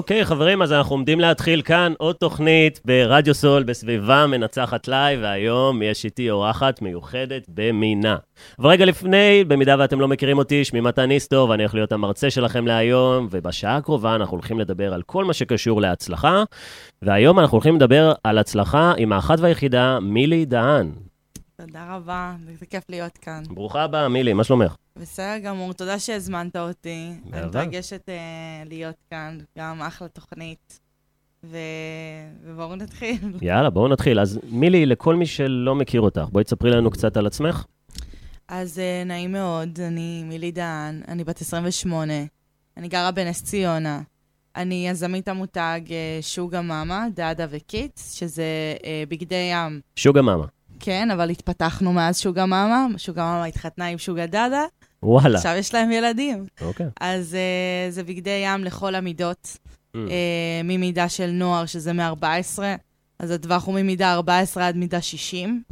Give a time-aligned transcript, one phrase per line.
[0.00, 5.82] אוקיי, חברים, אז אנחנו עומדים להתחיל כאן עוד תוכנית ברדיו סול בסביבה מנצחת live, והיום
[5.82, 8.16] יש איתי אורחת מיוחדת במינה.
[8.58, 12.30] אבל רגע לפני, במידה ואתם לא מכירים אותי, שמי מתן ניסטו, ואני הולך להיות המרצה
[12.30, 16.42] שלכם להיום, ובשעה הקרובה אנחנו הולכים לדבר על כל מה שקשור להצלחה,
[17.02, 20.90] והיום אנחנו הולכים לדבר על הצלחה עם האחת והיחידה, מילי דהן.
[21.66, 23.42] תודה רבה, זה כיף להיות כאן.
[23.50, 24.74] ברוכה הבאה, מילי, מה שלומך?
[25.00, 27.08] בסדר גמור, תודה שהזמנת אותי.
[27.08, 27.46] אני באהבה.
[27.46, 28.14] מתרגשת אה,
[28.66, 30.80] להיות כאן, גם אחלה תוכנית.
[31.44, 31.56] ו...
[32.44, 33.18] ובואו נתחיל.
[33.42, 34.20] יאללה, בואו נתחיל.
[34.20, 37.64] אז מילי, לכל מי שלא מכיר אותך, בואי תספרי לנו קצת על עצמך.
[38.48, 42.12] אז אה, נעים מאוד, אני מילי דהן, אני בת 28,
[42.76, 44.00] אני גרה בנס ציונה.
[44.56, 48.44] אני יזמית המותג אה, Sugar Mama, Daddy ו Kids, שזה
[48.84, 49.80] אה, בגדי ים.
[49.96, 50.46] Sugar Mama.
[50.80, 54.64] כן, אבל התפתחנו מאז Sugar Mama, Sugar Mama התחתנה עם Sugar Daddy,
[55.02, 55.36] וואלה.
[55.38, 56.46] עכשיו יש להם ילדים.
[56.60, 56.86] אוקיי.
[57.00, 59.56] אז uh, זה בגדי ים לכל המידות,
[59.90, 59.92] Mm.
[59.96, 59.98] uh,
[60.64, 62.58] ממידה של נוער, שזה מ-14,
[63.18, 65.62] אז הטווח הוא ממידה 14 עד מידה 60.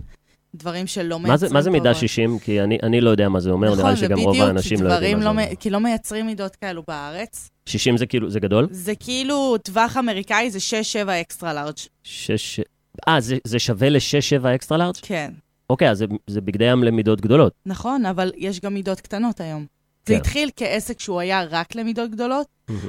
[0.54, 2.00] דברים שלא מייצרים מה זה, מה זה מידה טובות.
[2.00, 2.38] 60?
[2.38, 5.16] כי אני, אני לא יודע מה זה אומר, נראה לי שגם רוב האנשים לא יודעים
[5.16, 5.42] מה זה לא, אומר.
[5.52, 7.50] מ- כי לא מייצרים מידות כאלו בארץ.
[7.66, 8.68] 60 זה כאילו, זה גדול?
[8.70, 10.58] זה כאילו, טווח אמריקאי זה
[11.06, 11.74] 6-7 אקסטרה לארג'.
[12.02, 12.60] שש...
[13.08, 14.94] אה, זה, זה שווה ל-6-7 אקסטרה לארג'?
[15.02, 15.32] כן,
[15.70, 17.52] אוקיי, אז זה, זה בגדי ים למידות גדולות.
[17.66, 19.66] נכון, אבל יש גם מידות קטנות היום.
[20.06, 20.20] זה כן.
[20.20, 22.46] התחיל כעסק שהוא היה רק למידות גדולות,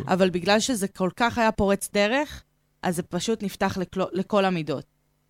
[0.07, 2.43] אבל בגלל שזה כל כך היה פורץ דרך,
[2.83, 4.83] אז זה פשוט נפתח לכל, לכל המידות.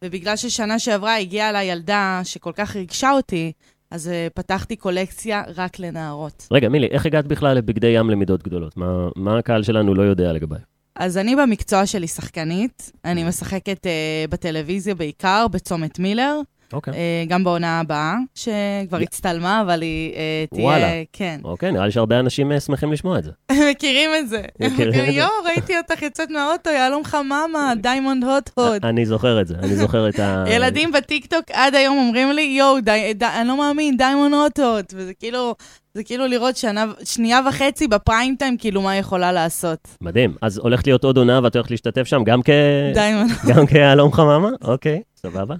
[0.06, 3.52] ובגלל ששנה שעברה הגיעה אליי ילדה שכל כך ריגשה אותי,
[3.91, 6.47] אז uh, פתחתי קולקציה רק לנערות.
[6.52, 8.78] רגע, מילי, איך הגעת בכלל לבגדי ים למידות גדולות?
[8.78, 10.59] מה, מה הקהל שלנו לא יודע לגביי?
[10.95, 16.41] אז אני במקצוע שלי שחקנית, אני משחקת uh, בטלוויזיה בעיקר, בצומת מילר,
[16.73, 16.94] אוקיי.
[16.94, 20.66] אה, גם בעונה הבאה, שכבר הצטלמה, אבל היא אה, תהיה...
[20.66, 20.88] וואלה.
[21.13, 21.40] כן.
[21.44, 23.31] אוקיי, נראה לי שהרבה אנשים אה, שמחים לשמוע את זה.
[23.72, 24.41] מכירים את זה.
[24.59, 25.12] מכירים את זה.
[25.12, 28.85] יואו, ראיתי אותך יוצאת מהאוטו, יהלום חמה חמה, diamond hot hot.
[28.85, 30.44] אני זוכר את זה, אני זוכר את ה...
[30.53, 32.78] ילדים בטיקטוק עד היום אומרים לי, יואו,
[33.24, 35.56] אני לא מאמין, diamond hot hot, וזה כאילו,
[35.94, 39.80] זה כאילו לראות שנה, שנייה וחצי ב prime time, כאילו, מה היא יכולה לעשות.
[40.01, 40.34] מדהים.
[40.41, 42.50] אז הולכת להיות עוד עונה ואת הולכת להשתתף שם גם כ...
[42.94, 43.28] דיימון.
[43.47, 44.50] גם כהלום חממה?
[44.63, 45.56] אוקיי, סבבה.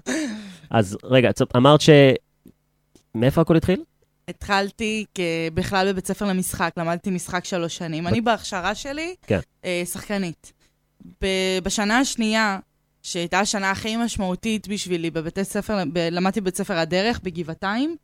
[0.70, 1.90] אז רגע, אמרת ש...
[3.16, 3.84] מאיפה הכל התחיל?
[4.28, 5.06] התחלתי
[5.54, 8.08] בכלל בבית ספר למשחק, למדתי משחק שלוש שנים.
[8.08, 9.40] אני בהכשרה שלי, כן.
[9.66, 10.54] אה, שחקנית.
[11.64, 12.60] בשנה השנייה,
[13.02, 17.96] שהייתה השנה הכי משמעותית בשבילי, בבתי ספר, ב- למדתי בבית ספר הדרך בגבעתיים,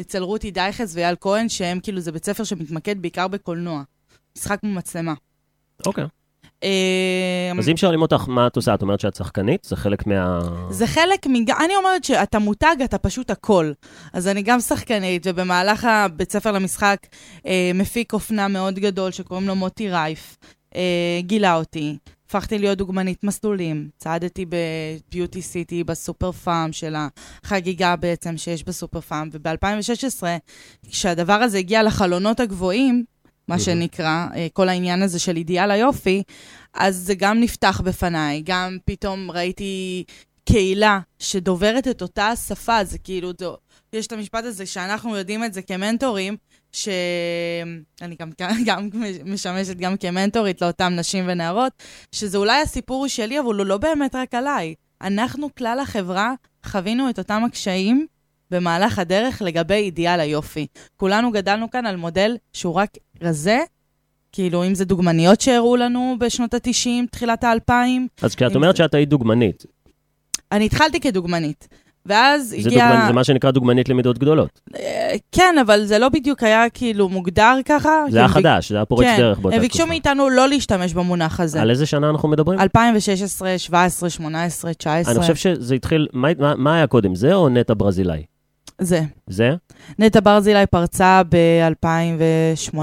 [0.00, 3.82] אצל רותי דייכס ואייל כהן, שהם כאילו, זה בית ספר שמתמקד בעיקר בקולנוע.
[4.38, 5.14] משחק מול מצלמה.
[5.86, 6.04] אוקיי.
[7.58, 9.64] אז אם שואלים אותך מה את עושה, את אומרת שאת שחקנית?
[9.64, 10.40] זה חלק מה...
[10.70, 11.34] זה חלק מ...
[11.36, 13.72] אני אומרת שאתה מותג, אתה פשוט הכל.
[14.12, 16.98] אז אני גם שחקנית, ובמהלך הבית ספר למשחק
[17.46, 20.36] אה, מפיק אופנה מאוד גדול שקוראים לו מוטי רייף.
[20.76, 21.96] אה, גילה אותי.
[22.26, 23.88] הפכתי להיות דוגמנית מסלולים.
[23.98, 29.28] צעדתי בביוטי סיטי, בסופר פארם של החגיגה בעצם שיש בסופר פארם.
[29.32, 30.22] וב-2016,
[30.90, 33.04] כשהדבר הזה הגיע לחלונות הגבוהים,
[33.48, 33.58] מה.
[33.58, 36.22] שנקרא, אה, כל העניין הזה של אידיאל היופי,
[36.74, 40.04] אז זה גם נפתח בפניי, גם פתאום ראיתי
[40.44, 43.56] קהילה שדוברת את אותה השפה, זה כאילו, דו,
[43.92, 46.36] יש את המשפט הזה שאנחנו יודעים את זה כמנטורים,
[46.72, 48.30] שאני גם,
[48.66, 48.88] גם
[49.24, 51.72] משמשת גם כמנטורית לאותן נשים ונערות,
[52.12, 54.74] שזה אולי הסיפור שלי, אבל הוא לא באמת רק עליי.
[55.02, 56.34] אנחנו, כלל החברה,
[56.66, 58.06] חווינו את אותם הקשיים
[58.52, 60.66] במהלך הדרך לגבי אידיאל היופי.
[60.96, 62.90] כולנו גדלנו כאן על מודל שהוא רק
[63.22, 63.58] רזה,
[64.32, 67.72] כאילו, אם זה דוגמניות שהראו לנו בשנות ה-90, תחילת ה-2000.
[68.22, 69.64] אז כשאת אומרת זה- שאת היית דוגמנית,
[70.52, 71.68] אני התחלתי כדוגמנית,
[72.06, 72.88] ואז זה, הגיע...
[72.88, 73.06] דוגמנ...
[73.06, 74.60] זה מה שנקרא דוגמנית למידות גדולות.
[74.76, 78.04] אה, כן, אבל זה לא בדיוק היה כאילו מוגדר ככה.
[78.10, 79.72] זה היה חדש, זה היה פורץ כן, דרך באותה הם תקופה.
[79.72, 81.62] ביקשו מאיתנו לא להשתמש במונח הזה.
[81.62, 82.60] על איזה שנה אנחנו מדברים?
[82.60, 85.14] 2016, 17, 18, 19.
[85.14, 88.22] אני חושב שזה התחיל, מה, מה, מה היה קודם, זה או נטע ברזילאי?
[88.78, 89.02] זה.
[89.26, 89.50] זה?
[89.98, 92.78] נטע ברזילי פרצה ב-2018,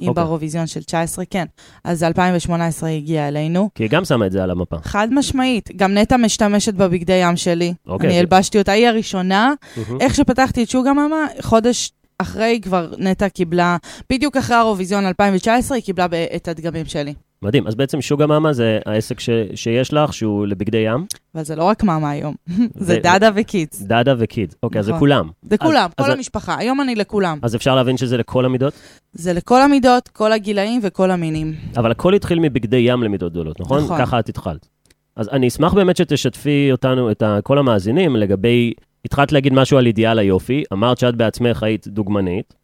[0.00, 0.24] עם אוקיי.
[0.24, 1.44] באירוויזיון של 19, כן.
[1.84, 3.70] אז 2018 היא הגיעה אלינו.
[3.74, 4.76] כי היא גם שמה את זה על המפה.
[4.82, 5.68] חד משמעית.
[5.76, 7.74] גם נטע משתמשת בבגדי ים שלי.
[7.86, 8.08] אוקיי.
[8.08, 9.52] אני הלבשתי אותה, היא הראשונה.
[9.76, 10.00] מהמם.
[10.00, 13.76] איך שפתחתי את שוגה מאמה, חודש אחרי כבר נטע קיבלה,
[14.10, 16.06] בדיוק אחרי האירוויזיון 2019, היא קיבלה
[16.36, 17.14] את הדגמים שלי.
[17.42, 17.66] מדהים.
[17.66, 21.06] אז בעצם שוגה מאמה זה העסק ש, שיש לך, שהוא לבגדי ים.
[21.34, 22.34] אבל זה לא רק מאמה היום,
[22.86, 23.82] זה דאדה וקידס.
[23.82, 24.54] דאדה וקיד.
[24.62, 25.00] אוקיי, אז זה נכון.
[25.00, 25.28] כולם.
[25.42, 26.56] זה כולם, כל המשפחה.
[26.58, 27.38] היום אני לכולם.
[27.42, 28.74] אז אפשר להבין שזה לכל המידות?
[29.12, 31.54] זה לכל המידות, כל הגילאים וכל המינים.
[31.76, 33.84] אבל הכל התחיל מבגדי ים למידות גדולות, נכון?
[33.84, 33.98] נכון.
[33.98, 34.68] ככה את התחלת.
[35.16, 38.72] אז אני אשמח באמת שתשתפי אותנו, את כל המאזינים, לגבי...
[39.04, 42.54] התחלת להגיד משהו על אידיאל היופי, אמרת שאת בעצמך היית דוגמנית.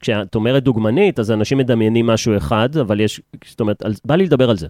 [0.00, 4.24] כשאת אומרת דוגמנית, אז אנשים מדמיינים משהו אחד, אבל יש, זאת אומרת, על, בא לי
[4.24, 4.66] לדבר על זה.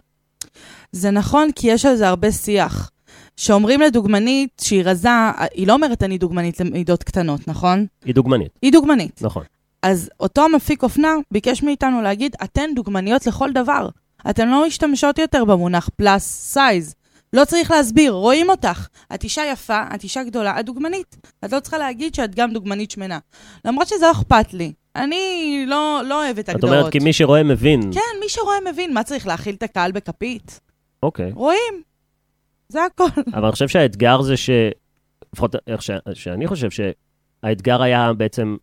[0.93, 2.91] זה נכון, כי יש על זה הרבה שיח.
[3.37, 5.09] שאומרים לדוגמנית שהיא רזה,
[5.55, 7.87] היא לא אומרת אני דוגמנית למידות קטנות, נכון?
[8.05, 8.59] היא דוגמנית.
[8.63, 9.21] היא דוגמנית.
[9.23, 9.43] נכון.
[9.83, 13.89] אז אותו מפיק אופנה ביקש מאיתנו להגיד, אתן דוגמניות לכל דבר.
[14.31, 16.95] אתן לא משתמשות יותר במונח פלאס סייז.
[17.33, 18.89] לא צריך להסביר, רואים אותך.
[19.15, 21.17] את אישה יפה, את אישה גדולה, את דוגמנית.
[21.45, 23.19] את לא צריכה להגיד שאת גם דוגמנית שמנה.
[23.65, 24.73] למרות שזה לא אכפת לי.
[24.97, 26.73] אני לא, לא אוהבת הגדרות.
[26.73, 27.81] את אומרת, כי מי שרואה מבין.
[27.93, 28.95] כן, מי שרואה מבין.
[28.95, 30.61] מה צריך, להאכיל את הקהל בכפית?
[31.03, 31.33] אוקיי.
[31.35, 31.83] רואים.
[32.69, 33.21] זה הכל.
[33.35, 34.51] אבל אני חושב שהאתגר זה ש...
[35.33, 35.91] לפחות איך ש...
[36.15, 38.57] שאני חושב שהאתגר היה בעצם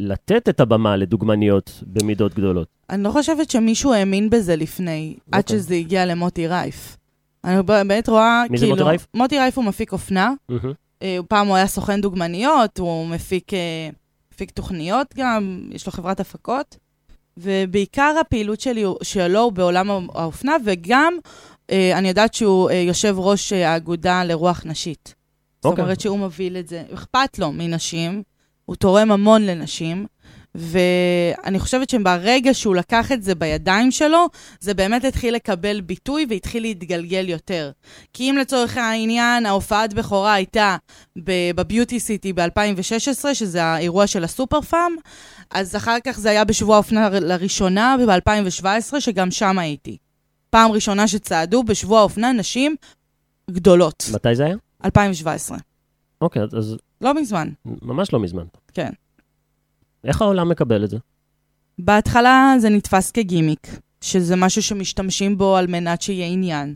[0.00, 2.68] לתת את הבמה לדוגמניות במידות גדולות.
[2.90, 5.22] אני לא חושבת שמישהו האמין בזה לפני, okay.
[5.32, 5.58] עד אוקיי.
[5.58, 6.96] שזה הגיע למוטי רייף.
[7.44, 8.72] אני באמת רואה, מי כאילו...
[8.72, 9.06] מי זה מוטי רייף?
[9.14, 10.32] מוטי רייף הוא מפיק אופנה.
[10.50, 11.04] Mm-hmm.
[11.28, 13.88] פעם הוא היה סוכן דוגמניות, הוא מפיק, אה,
[14.36, 16.76] מפיק תוכניות גם, יש לו חברת הפקות.
[17.36, 21.14] ובעיקר הפעילות שלי, שלו הוא בעולם האופנה, וגם
[21.70, 25.08] אה, אני יודעת שהוא יושב ראש האגודה לרוח נשית.
[25.08, 25.12] Okay.
[25.62, 25.84] זאת אוקיי.
[25.84, 26.82] אומרת שהוא מוביל את זה.
[26.94, 28.22] אכפת לו מנשים,
[28.64, 30.06] הוא תורם המון לנשים,
[30.56, 34.26] ואני חושבת שברגע שהוא לקח את זה בידיים שלו,
[34.60, 37.70] זה באמת התחיל לקבל ביטוי והתחיל להתגלגל יותר.
[38.12, 40.76] כי אם לצורך העניין ההופעת בכורה הייתה
[41.54, 44.92] בביוטי סיטי ב-2016, שזה האירוע של הסופר פארם,
[45.50, 49.96] אז אחר כך זה היה בשבוע האופנה לראשונה ב-2017, שגם שם הייתי.
[50.50, 52.76] פעם ראשונה שצעדו בשבוע האופנה נשים
[53.50, 54.04] גדולות.
[54.12, 54.56] מתי זה היה?
[54.84, 55.58] 2017.
[56.20, 56.76] אוקיי, אז...
[57.00, 57.48] לא מזמן.
[57.82, 58.44] ממש לא מזמן.
[58.74, 58.90] כן.
[60.06, 60.96] איך העולם מקבל את זה?
[61.78, 63.66] בהתחלה זה נתפס כגימיק,
[64.00, 66.74] שזה משהו שמשתמשים בו על מנת שיהיה עניין.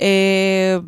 [0.00, 0.78] אה,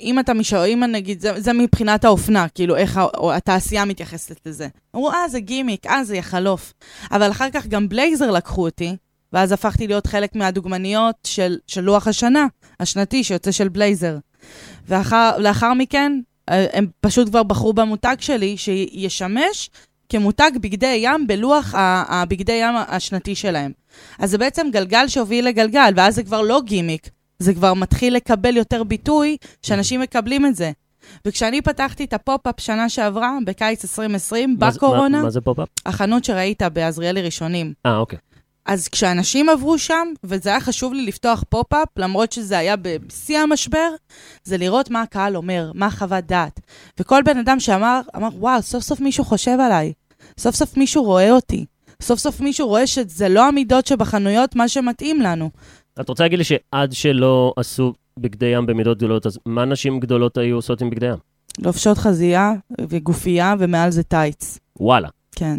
[0.00, 3.00] אם אתה משאר, אם נגיד, זה, זה מבחינת האופנה, כאילו איך
[3.32, 4.68] התעשייה מתייחסת לזה.
[4.96, 6.72] אמרו, אה, זה גימיק, אה, זה יחלוף.
[7.10, 8.96] אבל אחר כך גם בלייזר לקחו אותי,
[9.32, 12.46] ואז הפכתי להיות חלק מהדוגמניות של, של לוח השנה,
[12.80, 14.18] השנתי, שיוצא של בלייזר.
[14.88, 16.20] ולאחר מכן,
[16.72, 19.70] הם פשוט כבר בחרו במותג שלי, שישמש
[20.08, 23.72] כמותג בגדי ים בלוח הבגדי ים השנתי שלהם.
[24.18, 28.56] אז זה בעצם גלגל שהוביל לגלגל, ואז זה כבר לא גימיק, זה כבר מתחיל לקבל
[28.56, 30.72] יותר ביטוי שאנשים מקבלים את זה.
[31.26, 35.68] וכשאני פתחתי את ה pop-up שנה שעברה, בקיץ 2020, בקורונה, מה, מה זה pop-up?
[35.86, 37.72] החנות שראית בעזריאלי ראשונים.
[37.86, 38.18] אה, אוקיי.
[38.66, 43.88] אז כשאנשים עברו שם, וזה היה חשוב לי לפתוח pop-up, למרות שזה היה בשיא המשבר,
[44.44, 46.60] זה לראות מה הקהל אומר, מה חוות דעת.
[47.00, 49.92] וכל בן אדם שאמר, אמר, וואו, סוף סוף מישהו חושב עליי.
[50.38, 51.64] סוף סוף מישהו רואה אותי.
[52.02, 55.50] סוף סוף מישהו רואה שזה לא המידות שבחנויות מה שמתאים לנו.
[56.00, 60.38] את רוצה להגיד לי שעד שלא עשו בגדי ים במידות גדולות, אז מה נשים גדולות
[60.38, 61.16] היו עושות עם בגדי ים?
[61.58, 64.58] לובשות חזייה וגופייה ומעל זה טייץ.
[64.80, 65.08] וואלה.
[65.36, 65.58] כן.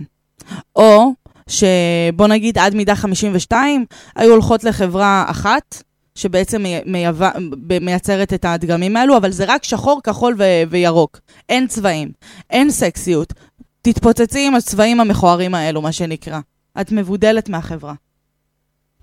[0.75, 1.11] או
[1.49, 3.85] שבוא נגיד עד מידה 52
[4.15, 5.83] היו הולכות לחברה אחת,
[6.15, 7.31] שבעצם מייבא,
[7.81, 11.19] מייצרת את הדגמים האלו, אבל זה רק שחור, כחול ו- וירוק.
[11.49, 12.11] אין צבעים,
[12.49, 13.33] אין סקסיות.
[13.81, 16.39] תתפוצצי עם הצבעים המכוערים האלו, מה שנקרא.
[16.81, 17.93] את מבודלת מהחברה.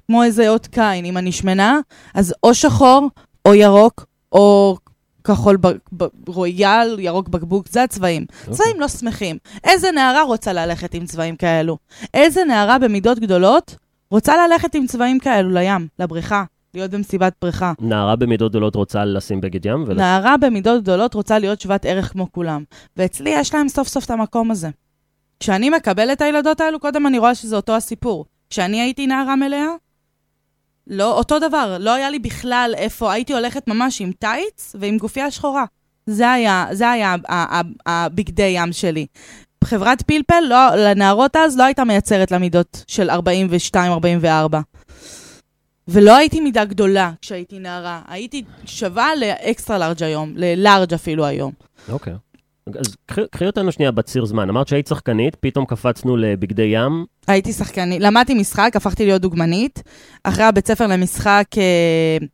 [0.07, 1.79] כמו איזה אות קין, אם אני שמנה,
[2.15, 3.09] אז או שחור,
[3.47, 4.77] או ירוק, או
[5.25, 8.27] כחול ב- ב- רויאל, ירוק בקבוק, זה הצבעים.
[8.31, 8.41] Okay.
[8.41, 8.55] אוקיי.
[8.55, 9.39] צבעים לא שמחים.
[9.65, 11.77] איזה נערה רוצה ללכת עם צבעים כאלו?
[12.15, 13.77] איזה נערה במידות גדולות
[14.11, 16.45] רוצה ללכת עם צבעים כאלו לים, לבריכה?
[16.75, 17.73] להיות במסיבת בריכה.
[17.81, 19.85] נערה במידות גדולות רוצה לשים בגד ים?
[19.87, 19.95] ול...
[19.97, 22.65] נערה במידות גדולות רוצה להיות שוות ערך כמו כולם.
[22.97, 24.69] ואצלי יש להם סוף סוף את המקום הזה.
[25.41, 28.25] כשאני מקבלת את הילדות האלו, קודם אני רואה שזה אותו הסיפור.
[28.51, 29.67] כשאני הייתי נערה מלאה,
[30.91, 35.31] לא, אותו דבר, לא היה לי בכלל איפה, הייתי הולכת ממש עם טייץ ועם גופייה
[35.31, 35.65] שחורה.
[36.07, 37.15] זה היה, זה היה
[37.87, 39.07] הבגדי ים שלי.
[39.65, 43.15] חברת פלפל, לא, לנערות אז לא הייתה מייצרת למידות של 42-44.
[45.89, 51.53] ולא הייתי מידה גדולה כשהייתי נערה, הייתי שווה לאקסטרה לארג' היום, ללארג' אפילו היום.
[51.89, 52.13] אוקיי.
[52.13, 52.30] Okay.
[52.79, 52.97] אז
[53.31, 54.49] קחי אותנו שנייה בציר זמן.
[54.49, 57.05] אמרת שהיית שחקנית, פתאום קפצנו לבגדי ים.
[57.29, 59.83] הייתי שחקנית, למדתי משחק, הפכתי להיות דוגמנית.
[60.25, 62.27] אחרי הבית ספר למשחק אה,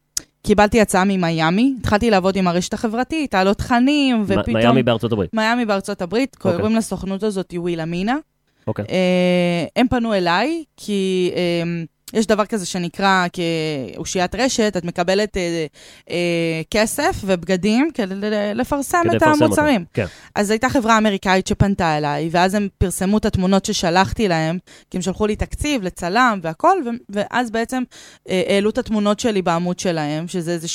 [0.42, 1.74] קיבלתי הצעה ממיאמי.
[1.80, 4.56] התחלתי לעבוד עם הרשת החברתית, לעלות תכנים, ופתאום...
[4.56, 5.34] מיאמי בארצות הברית.
[5.34, 6.38] מיאמי בארצות הברית, okay.
[6.38, 6.56] אוקיי.
[6.56, 8.16] קוראים לסוכנות הזאת ווילה מינה.
[8.66, 8.84] אוקיי.
[8.84, 8.88] Okay.
[9.76, 11.30] הם פנו אליי, כי...
[12.12, 15.66] יש דבר כזה שנקרא כאושיית רשת, את מקבלת אה,
[16.10, 18.14] אה, כסף ובגדים כדי
[18.54, 19.84] לפרסם כדי את המוצרים.
[19.94, 20.06] כן.
[20.34, 24.58] אז הייתה חברה אמריקאית שפנתה אליי, ואז הם פרסמו את התמונות ששלחתי להם,
[24.90, 27.82] כי הם שלחו לי תקציב לצלם והכל, ו- ואז בעצם
[28.28, 30.66] אה, העלו את התמונות שלי בעמוד שלהם, שזה איזה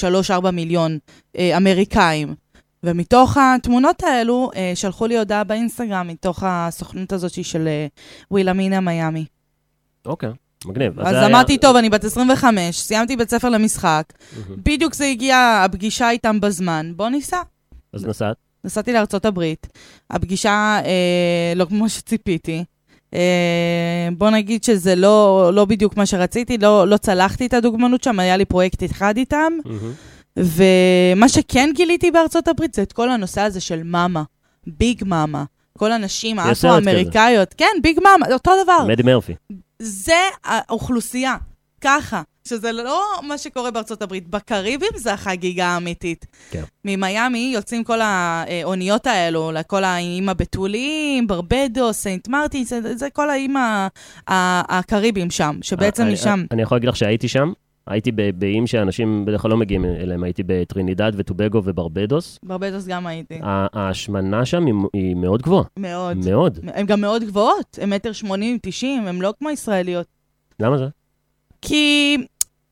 [0.48, 0.98] 3-4 מיליון
[1.38, 2.36] אה, אמריקאים.
[2.84, 7.88] ומתוך התמונות האלו, אה, שלחו לי הודעה באינסטגרם, מתוך הסוכנות הזאת של אה,
[8.32, 9.26] ווילמינה מיאמי.
[10.06, 10.30] אוקיי,
[10.66, 11.00] מגניב.
[11.00, 14.04] אז זה היה- אמרתי, טוב, אני בת 25, סיימתי בית ספר למשחק.
[14.50, 17.38] בדיוק זה הגיע, הפגישה איתם בזמן, בוא ניסע.
[17.94, 18.36] אז נסעת?
[18.64, 19.68] נסעתי לארצות הברית,
[20.10, 22.64] הפגישה אה, לא כמו שציפיתי.
[23.14, 23.20] אה,
[24.18, 28.38] בוא נגיד שזה לא, לא בדיוק מה שרציתי, לא, לא צלחתי את הדוגמנות שם, היה
[28.38, 29.54] לי פרויקט אחד איתם.
[29.66, 29.92] מהמם.
[30.38, 34.24] ומה שכן גיליתי בארצות הברית זה את כל הנושא הזה של מאמה,
[34.68, 35.44] ביג מאמה.
[35.78, 38.86] כל הנשים האפרו-אמריקאיות, כן, ביג מאמה, אותו דבר.
[38.88, 39.34] מדי מרפי.
[39.84, 41.36] זה האוכלוסייה,
[41.82, 42.22] ככה.
[42.48, 44.28] שזה לא מה שקורה בארצות הברית.
[44.28, 46.26] בקריבים זה החגיגה האמיתית.
[46.52, 46.64] כן.
[46.86, 52.64] ממיאמי יוצאים כל האוניות האלו, לכל האיים הבתוליים, ברבדוס, סנט מרטין,
[52.96, 53.56] זה, כל האיים
[54.28, 56.44] הקריבים שם, שבעצם אני- משם...
[56.52, 57.52] אני יכול להגיד לך שהייתי שם,
[57.88, 62.40] הייתי באיים שאנשים בדרך כלל לא מגיעים אליהם, הייתי בטרינידד וטובגו וברבדוס.
[62.44, 63.40] ברבדוס גם הייתי.
[63.44, 66.18] ההשמנה שם היא- היא מאוד גבוהה, מאוד.
[66.30, 66.60] מאוד.
[66.74, 70.06] הן גם מאוד גבוהות, הן מטר שמונים, תשעים, הן לא כמו ישראליות.
[70.60, 70.86] למה זה?
[71.62, 72.18] כי,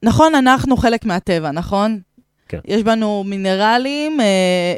[0.04, 2.00] נכון, אנחנו חלק מהטבע, נכון?
[2.48, 2.60] כן.
[2.66, 4.26] יש בנו מינרלים, אה,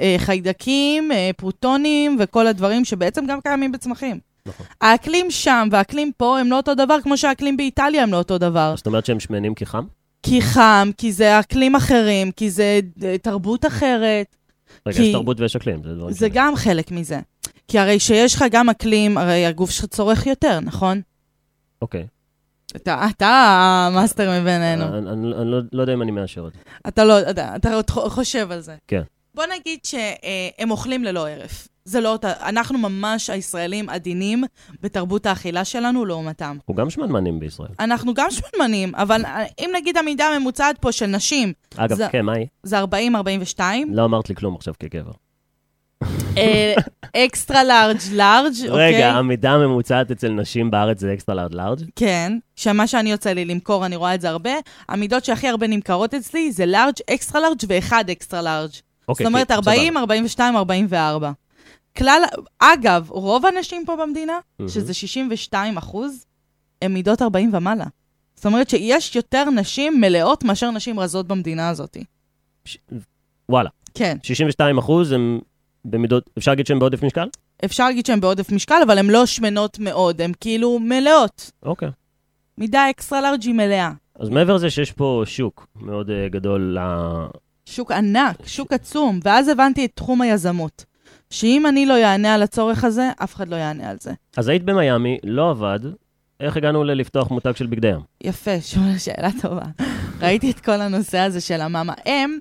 [0.01, 4.19] אה, חיידקים, אה, פרוטונים וכל הדברים שבעצם גם קיימים בצמחים.
[4.45, 4.65] נכון.
[4.81, 8.73] האקלים שם והאקלים פה הם לא אותו דבר כמו שהאקלים באיטליה הם לא אותו דבר.
[8.77, 9.83] זאת אומרת שהם שמנים כי חם?
[10.23, 14.35] כי חם, כי זה אקלים אחרים, כי זה אה, תרבות אחרת.
[14.87, 16.33] רגע, כי- יש תרבות ויש אקלים, זה דברים זה שונים.
[16.35, 17.19] גם חלק מזה.
[17.67, 21.01] כי הרי שיש לך גם אקלים, הרי הגוף שלך צורך יותר, נכון?
[21.81, 22.07] אוקיי.
[22.75, 23.27] אתה, אתה
[23.91, 24.83] המאסטר מבינינו.
[24.87, 25.11] אני אני-
[25.41, 26.59] אני לא- לא יודע אם אני מאשר את זה.
[26.87, 28.75] אתה לא, אתה, אתה עוד חושב על זה.
[28.87, 29.01] כן.
[29.35, 31.67] בוא נגיד שהם אוכלים ללא הרף.
[31.85, 34.43] זה לא אותה, אנחנו ממש, הישראלים, עדינים
[34.81, 36.57] בתרבות האכילה שלנו לעומתם.
[36.57, 37.69] אנחנו גם שמנמנים בישראל.
[37.79, 42.25] אנחנו גם שמנמנים, אבל אה, אם נגיד המידה הממוצעת פה של נשים אגב, זה- כן,
[42.25, 42.45] מה היא?
[42.63, 43.59] זה 40-42,
[43.91, 45.11] לא אמרת לי כלום עכשיו כגבר.
[47.17, 48.95] extra large large, אוקיי?
[48.95, 51.79] רגע, המידה הממוצעת אצל נשים בארץ זה extra large large?
[51.95, 54.51] כן, שמה שאני יוצא לי למכור, אני רואה את זה הרבה.
[54.89, 58.69] המידות שהכי הרבה נמכרות אצלי זה large, extra large ואחד extra large.
[59.07, 59.71] אוקיי, זאת אומרת, סבבה.
[59.71, 61.31] 40, 42, 44.
[61.97, 62.21] כלל,
[62.59, 64.69] אגב, רוב הנשים פה במדינה, מהמם.
[64.69, 66.25] שזה 62 אחוז,
[66.81, 67.85] הן מידות 40 ומעלה.
[68.35, 71.97] זאת אומרת שיש יותר נשים מלאות מאשר נשים רזות במדינה הזאת.
[72.65, 72.77] ש-
[73.49, 75.39] וואלה, כן, 62 אחוז הם
[75.85, 77.27] במידות, אפשר להגיד שהם בעודף משקל?
[77.65, 81.51] אפשר להגיד שהן בעודף משקל, אבל הן לא שמנות מאוד, הן כאילו מלאות.
[81.63, 81.89] אוקיי.
[82.57, 83.91] מידה אקסטרה לארג' היא מלאה.
[84.19, 86.81] אז מעבר לזה שיש פה שוק מאוד אה, גדול ל...
[87.65, 90.85] שוק ענק, שוק עצום, ואז הבנתי את תחום היזמות.
[91.31, 94.11] שאם אני לא אענה על הצורך הזה, אף אחד לא יענה על זה.
[94.37, 95.79] אז היית במיאמי, לא עבד,
[96.39, 97.99] איך הגענו ללפתוח מותג של בגדי ים?
[98.23, 99.61] יפה, שואל שאלה טובה.
[100.21, 101.93] ראיתי את כל הנושא הזה של המאמה.
[102.05, 102.37] הם,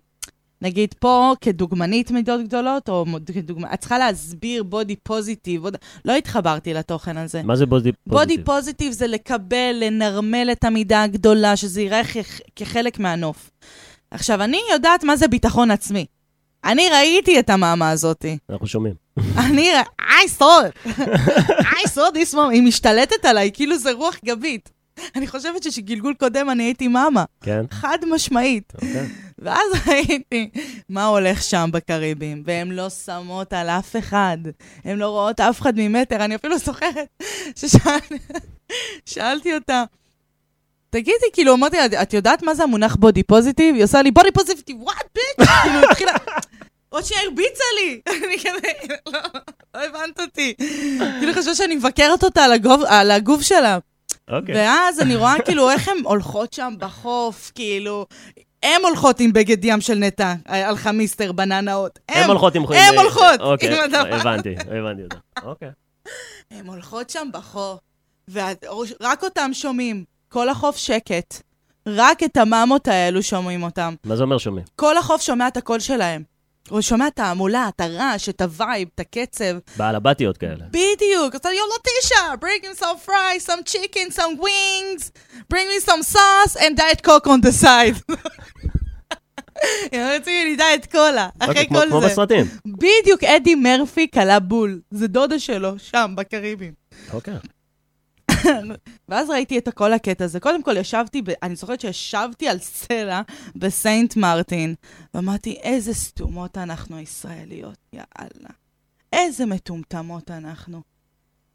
[0.63, 3.05] נגיד פה, כדוגמנית מידות גדולות, או
[3.35, 5.77] כדוגמנית, את צריכה להסביר בודי פוזיטיב, עוד...
[6.05, 7.43] לא התחברתי לתוכן הזה.
[7.43, 8.47] מה זה בודי בודי פוזיטיב?
[8.47, 13.51] פוזיטיב זה לקבל, לנרמל את המידה הגדולה, שזה יראה כ- כחלק מהנוף.
[14.11, 16.07] עכשיו, אני יודעת מה זה ביטחון עצמי.
[16.65, 18.39] אני ראיתי את המאמה הזאתי.
[18.51, 18.95] אנחנו שומעים.
[19.37, 20.91] אני, I saw it.
[21.61, 22.51] I saw this mom.
[22.51, 24.71] היא משתלטת עליי, כאילו זה רוח גבית.
[25.17, 27.65] אני חושבת שגלגול קודם אני הייתי מאמה, כן?
[27.71, 28.73] חד משמעית.
[28.75, 29.09] אוקיי.
[29.39, 30.51] ואז ראיתי
[30.89, 34.39] מה הולך שם בקריבים, והן לא שמות על אף אחד.
[34.85, 36.25] הן לא רואות אף אחד ממטר.
[36.25, 37.23] אני אפילו זוכרת
[39.07, 39.85] ששאלתי אותה,
[40.91, 43.75] תגידי, כאילו, אמרתי לה, את יודעת מה זה המונח בודי פוזיטיב?
[43.75, 45.49] היא עושה לי, בודי פוזיטיב, וואט, ביץ'?
[45.63, 46.13] כאילו, התחילה...
[46.91, 48.01] עוד שנייה הרביצה לי.
[48.27, 49.21] אני כזה, לא,
[49.75, 50.55] לא הבנת אותי.
[51.19, 52.45] כאילו חשבו שאני מבקרת אותה
[52.89, 53.79] על הגוף שלה.
[54.31, 54.55] אוקיי.
[54.55, 58.07] ואז אני רואה כאילו איך הן הולכות שם בחוף, כאילו...
[58.63, 61.99] הן הולכות עם בגד ים של נטע, הלכה מיסטר בננאות.
[62.09, 62.65] הן הולכות עם...
[62.69, 64.15] הן הולכות אוקיי, עם הדבר.
[64.15, 65.17] הבנתי, הבנתי אותה.
[65.43, 65.69] אוקיי.
[66.51, 67.79] הן הולכות שם בחוף,
[68.31, 70.05] ורק אותם שומעים.
[70.29, 71.43] כל החוף שקט.
[71.87, 73.95] רק את הממות האלו שומעים אותם.
[74.05, 74.67] מה זה אומר שומעים?
[74.77, 76.23] כל החוף שומע את הקול שלהם.
[76.71, 79.55] הוא שומע את ההמולה, את הרעש, את ה vibe, את הקצב.
[79.77, 80.65] בעלבתיות כאלה.
[80.69, 81.35] בדיוק.
[81.35, 85.11] אז אני yo Latisha, bring him some fries, some chicken, some wings,
[85.55, 88.03] bring me some sauce and diet coke on the side.
[89.93, 92.07] הם רצים לי diet cola, אוקיי, אחרי כמו- כל כמו זה.
[92.07, 92.47] בסרטים.
[92.67, 94.81] בדיוק אדי מרפי קלה בול.
[94.91, 96.73] זה דודה שלו, שם, בקריבים.
[97.13, 97.35] אוקיי.
[99.09, 100.41] ואז ראיתי את כל הקטע הזה.
[100.41, 101.31] קודם כל ישבתי, ב...
[101.43, 103.21] אני זוכרת שישבתי על סלע
[103.57, 104.75] בסיינט מרטין,
[105.15, 108.51] ואמרתי, איזה סתומות אנחנו הישראליות, יאללה.
[109.13, 110.83] איזה מטומטמות אנחנו.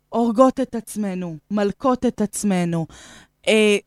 [0.09, 2.87] הורגות את עצמנו, מלקות את עצמנו,
[3.47, 3.77] אה,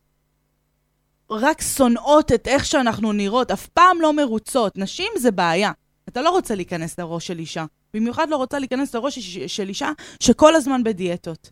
[1.30, 4.78] רק שונאות את איך שאנחנו נראות, אף פעם לא מרוצות.
[4.78, 5.72] נשים זה בעיה.
[6.08, 7.64] אתה לא רוצה להיכנס לראש של אישה.
[7.94, 11.50] במיוחד לא רוצה להיכנס לראש של אישה שכל הזמן בדיאטות.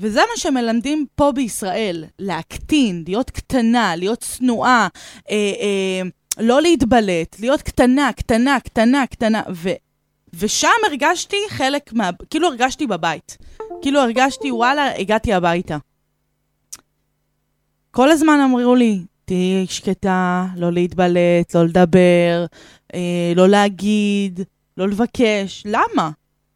[0.00, 4.88] וזה מה שמלמדים פה בישראל, להקטין, להיות קטנה, להיות צנועה,
[5.30, 6.02] אה, אה,
[6.38, 9.68] לא להתבלט, להיות קטנה, קטנה, קטנה, קטנה, ו,
[10.34, 12.10] ושם הרגשתי חלק מה...
[12.30, 13.36] כאילו הרגשתי בבית.
[13.82, 15.76] כאילו הרגשתי, וואלה, הגעתי הביתה.
[17.90, 22.46] כל הזמן אמרו לי, תהיי שקטה, לא להתבלט, לא לדבר,
[22.94, 24.40] אה, לא להגיד,
[24.76, 25.62] לא לבקש.
[25.66, 26.10] למה?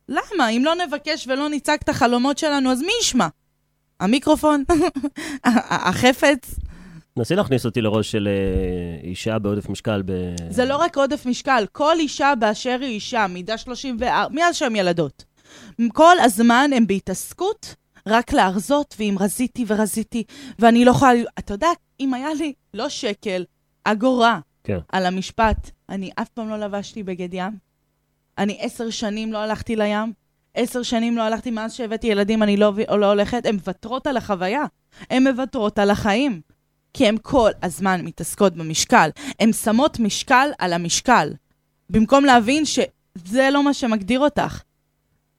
[0.08, 0.48] למה?
[0.48, 3.28] אם לא נבקש ולא נצעק את החלומות שלנו, אז מי ישמע?
[4.00, 4.64] המיקרופון?
[5.88, 6.54] החפץ?
[7.16, 10.12] נסי להכניס אותי לראש של אה, אישה בעודף משקל ב...
[10.50, 15.24] זה לא רק עודף משקל, כל אישה באשר היא אישה, מידה 34, מאז שהן ילדות.
[15.92, 17.74] כל הזמן הם בהתעסקות
[18.06, 20.24] רק להרזות, ואם רזיתי ורזיתי,
[20.58, 21.12] ואני לא יכולה...
[21.38, 21.68] אתה יודע,
[22.00, 23.44] אם היה לי לא שקל,
[23.84, 24.78] אגורה, כן.
[24.92, 27.67] על המשפט, אני אף פעם לא לבשתי בגד ים,
[28.38, 30.12] אני עשר שנים לא הלכתי לים,
[30.54, 34.64] עשר שנים לא הלכתי מאז שהבאתי ילדים, אני לא, לא הולכת, הן מוותרות על החוויה,
[35.10, 36.40] הן מוותרות על החיים.
[36.94, 39.10] כי הן כל הזמן מתעסקות במשקל.
[39.40, 41.32] הן שמות משקל על המשקל.
[41.90, 44.62] במקום להבין שזה לא מה שמגדיר אותך.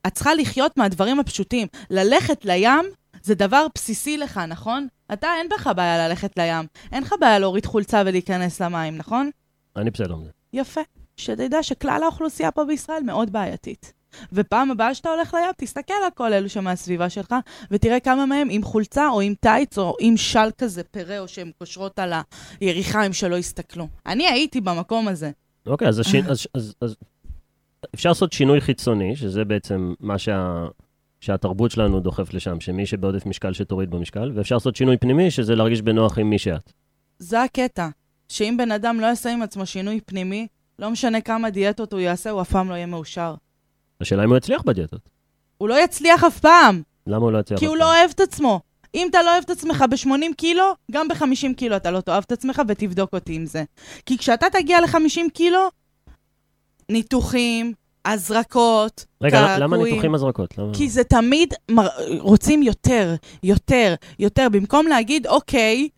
[0.07, 1.67] את צריכה לחיות מהדברים הפשוטים.
[1.89, 2.85] ללכת לים
[3.23, 4.87] זה דבר בסיסי לך, נכון?
[5.13, 6.65] אתה, אין בך בעיה ללכת לים.
[6.91, 9.29] אין לך בעיה להוריד חולצה ולהיכנס למים, נכון?
[9.75, 10.31] אני בסדר עם זה.
[10.53, 10.81] יפה.
[11.19, 13.93] שתדע שכלל האוכלוסייה פה בישראל מאוד בעייתית.
[14.33, 17.35] ופעם הבאה שאתה הולך לים, תסתכל על כל אלו שמהסביבה שלך,
[17.71, 21.51] ותראה כמה מהם עם חולצה או עם טייץ או עם של כזה פרה, או שהן
[21.57, 22.13] קושרות על
[22.59, 23.87] היריחיים שלא יסתכלו.
[24.05, 25.31] אני הייתי במקום הזה.
[25.65, 26.95] אוקיי, אז, השין, אז, אז, אז
[27.95, 30.65] אפשר לעשות שינוי חיצוני, שזה בעצם מה שה,
[31.19, 35.81] שהתרבות שלנו דוחף לשם, שמי שבעודף משקל שתוריד במשקל, ואפשר לעשות שינוי פנימי, שזה להרגיש
[35.81, 36.73] בנוח עם מי שאת.
[37.19, 37.87] זה הקטע.
[38.29, 40.47] שאם בן אדם לא יעשה עם עצמו שינוי פנימי,
[40.79, 43.35] לא משנה כמה דיאטות הוא יעשה, הוא אף פעם לא יהיה מאושר.
[44.01, 45.09] השאלה אם הוא יצליח בדיאטות.
[45.57, 47.59] הוא לא יצליח אף פעם, למה הוא לא יצליח?
[47.59, 47.85] כי הוא לא?
[47.85, 48.59] אוהב את עצמו.
[48.95, 52.31] אם אתה לא אוהב את עצמך ב-80 קילו, גם ב-50 קילו אתה לא תאהב את
[52.31, 53.63] עצמך ותבדוק אותי עם זה.
[54.05, 55.69] כי כשאתה תגיע ל-50 קילו,
[56.89, 57.73] ניתוחים,
[58.05, 59.93] הזרקות, רגע, למה קעקועים.
[59.93, 60.57] ניתוחים הזרקות?
[60.57, 60.73] למה?
[60.73, 61.87] כי זה תמיד מר...
[62.19, 64.47] רוצים יותר, יותר, יותר.
[64.51, 65.89] במקום להגיד, אוקיי,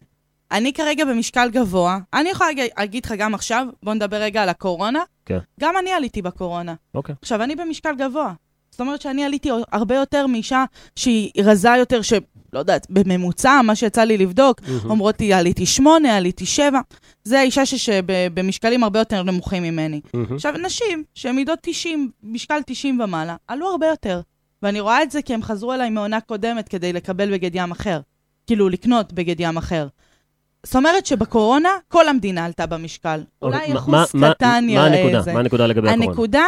[0.51, 4.99] אני כרגע במשקל גבוה, אני יכולה להגיד- לך גם עכשיו, בוא נדבר רגע על הקורונה.
[5.25, 5.37] כן.
[5.59, 6.73] גם אני עליתי בקורונה.
[6.95, 7.15] אוקיי.
[7.21, 8.33] עכשיו, אני במשקל גבוה.
[8.71, 12.19] זאת אומרת שאני עליתי הרבה יותר מאישה שהיא רזה יותר, שלא
[12.53, 14.89] יודעת, בממוצע, מה שיצא לי לבדוק, מהמם.
[14.89, 16.79] אומרות לי, עליתי שמונה, עליתי שבע.
[17.23, 20.01] זה האישה שבמשקלים הרבה יותר נמוכים ממני.
[20.13, 20.35] מהמם.
[20.35, 24.21] עכשיו, נשים שהן מידות 90, משקל 90 ומעלה, עלו הרבה יותר.
[24.63, 27.99] ואני רואה את זה כי הם חזרו אליי מעונה קודמת כדי לקבל בגד ים אחר.
[28.47, 29.87] כאילו, לקנות בגד ים אחר.
[30.65, 33.23] זאת אומרת שבקורונה, כל המדינה עלתה במשקל.
[33.41, 35.17] אולי אוקיי, מה- אחוז קטן מה יראה?
[35.19, 35.33] את זה.
[35.33, 36.05] מה הנקודה לגבי הקורונה?
[36.11, 36.43] הנקודה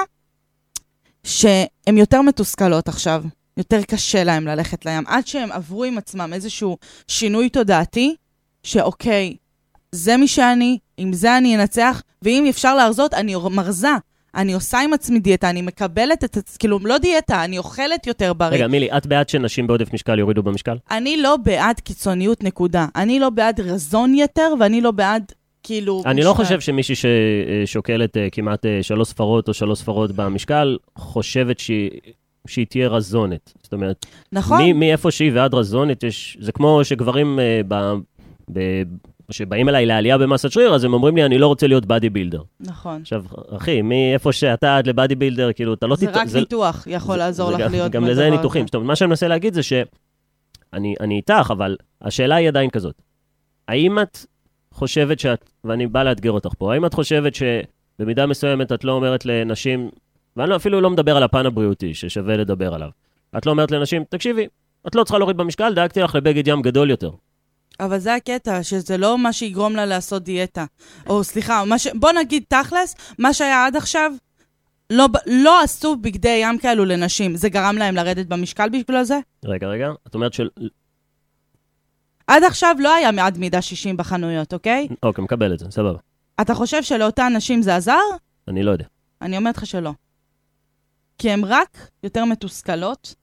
[1.24, 3.24] שהן יותר מתוסכלות עכשיו,
[3.58, 8.16] יותר קשה להן ללכת לים, עד שהן עברו עם עצמם איזשהו שינוי תודעתי,
[8.64, 9.36] שאוקיי,
[9.92, 13.88] זה מי שאני, עם זה אני אנצח, ואם אפשר להרזות, אני מרזה.
[14.36, 18.34] אני עושה עם עצמי דיאטה, אני מקבלת את עצמי, כאילו, לא דיאטה, אני אוכלת יותר
[18.34, 18.52] בריא.
[18.52, 20.78] רגע, מילי, את בעד שנשים בעודף משקל יורידו במשקל?
[20.92, 22.86] אני לא בעד קיצוניות, נקודה.
[22.96, 25.32] אני לא בעד רזון יתר, ואני לא בעד,
[25.64, 26.04] כאילו...
[26.06, 26.44] אני לא משקל.
[26.44, 31.90] חושב שמישהי ששוקלת אה, כמעט אה, שלוש ספרות או שלוש ספרות במשקל, חושבת שהיא...
[32.48, 33.54] שהיא תהיה רזונת.
[33.64, 34.72] זאת אומרת, נכון.
[34.72, 37.94] מאיפה שהיא ועד רזונת, יש, זה כמו שגברים אה, ב,
[38.54, 38.60] ב,
[39.34, 42.42] שבאים אליי לעלייה במסת שריר, אז הם אומרים לי, אני לא רוצה להיות body builder.
[42.60, 43.02] נכון.
[43.02, 43.24] עכשיו,
[43.58, 47.18] אחי, מאיפה שאתה עד ל body builder, כאילו, אתה לא זה תת- רק ניתוח יכול
[47.18, 48.30] לעזור זה לך גם- להיות גם לזה.
[48.30, 48.66] ניתוחים.
[48.66, 53.02] זאת אומרת, מה שאני מנסה להגיד זה שאני אני איתך, אבל השאלה היא עדיין כזאת.
[53.68, 54.18] האם את
[54.72, 59.26] חושבת שאת, ואני בא לאתגר אותך פה, האם את חושבת שבמידה מסוימת את לא אומרת
[59.26, 59.90] לנשים,
[60.38, 62.90] ואני לא- אפילו לא מדבר על הפן הבריאותי, ששווה לדבר עליו.
[63.38, 64.48] את לא אומרת לנשים, תקשיבי,
[64.88, 67.10] את לא צריכה להוריד במשקל, דאגתי לך לבגד ים גדול יותר.
[67.80, 70.66] אבל זה הקטע, שזה לא מה שיגרום לה לעשות דיאטה.
[71.08, 71.88] או סליחה, ש...
[71.88, 74.12] בוא נגיד תכלס, מה שהיה עד עכשיו,
[74.90, 77.36] לא, לא עשו בגדי ים כאלו לנשים.
[77.36, 79.20] זה גרם להם לרדת במשקל בשביל זה?
[79.46, 80.50] רגע, רגע, את אומרת של...
[82.28, 84.88] עד עכשיו לא היה מעד מידה 60 בחנויות, אוקיי?
[85.04, 85.98] אוקיי, מקבל את זה, סבבה.
[86.42, 88.00] אתה חושב שלאותן נשים זה עזר?
[88.48, 88.86] אני לא יודע.
[89.22, 89.92] אני אומרת לך שלא.
[91.18, 93.16] כי הן רק יותר מתוסכלות,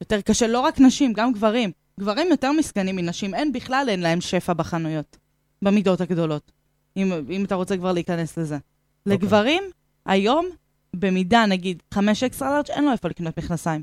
[0.00, 1.70] יותר קשה, לא רק נשים, גם גברים.
[2.00, 5.16] גברים יותר מסכנים מנשים, אין בכלל, אין להם שפע בחנויות,
[5.62, 6.52] במידות הגדולות,
[6.96, 8.54] אם, אם אתה רוצה כבר להיכנס לזה.
[8.54, 9.12] אוקיי.
[9.12, 9.62] לגברים,
[10.06, 10.46] היום,
[10.96, 13.82] במידה, נגיד, 5 אקסטרה לארג', אין לו איפה לקנות מכנסיים.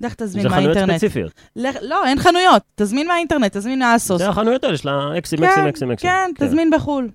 [0.00, 0.98] לך תזמין זה חנויות מהאינטרנט.
[1.00, 1.32] ספציפיות.
[1.56, 4.18] לך, לא, אין חנויות, תזמין מהאינטרנט, תזמין מהאסוס.
[4.18, 6.10] זה החנויות האלה של האקסים, כן, אקסים, אקסים, אקסים.
[6.10, 7.10] כן, תזמין בחו"ל.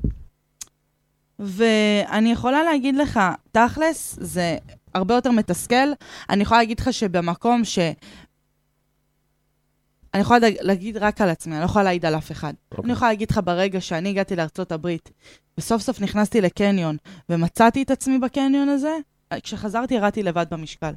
[1.39, 3.19] ואני יכולה להגיד לך,
[3.51, 4.57] תכלס, זה
[4.93, 5.75] הרבה יותר מתסכל.
[6.29, 7.79] אני יכולה להגיד לך שבמקום ש...
[10.13, 12.54] אני יכולה להגיד רק על עצמי, אני לא יכולה להעיד על אף אחד.
[12.74, 12.82] Okay.
[12.84, 15.12] אני יכולה להגיד לך ברגע שאני הגעתי לארצות הברית,
[15.58, 16.98] וסוף סוף נכנסתי לקניון,
[17.30, 18.98] ומצאתי את עצמי בקניון הזה,
[19.43, 20.91] כשחזרתי ירדתי לבד במשקל.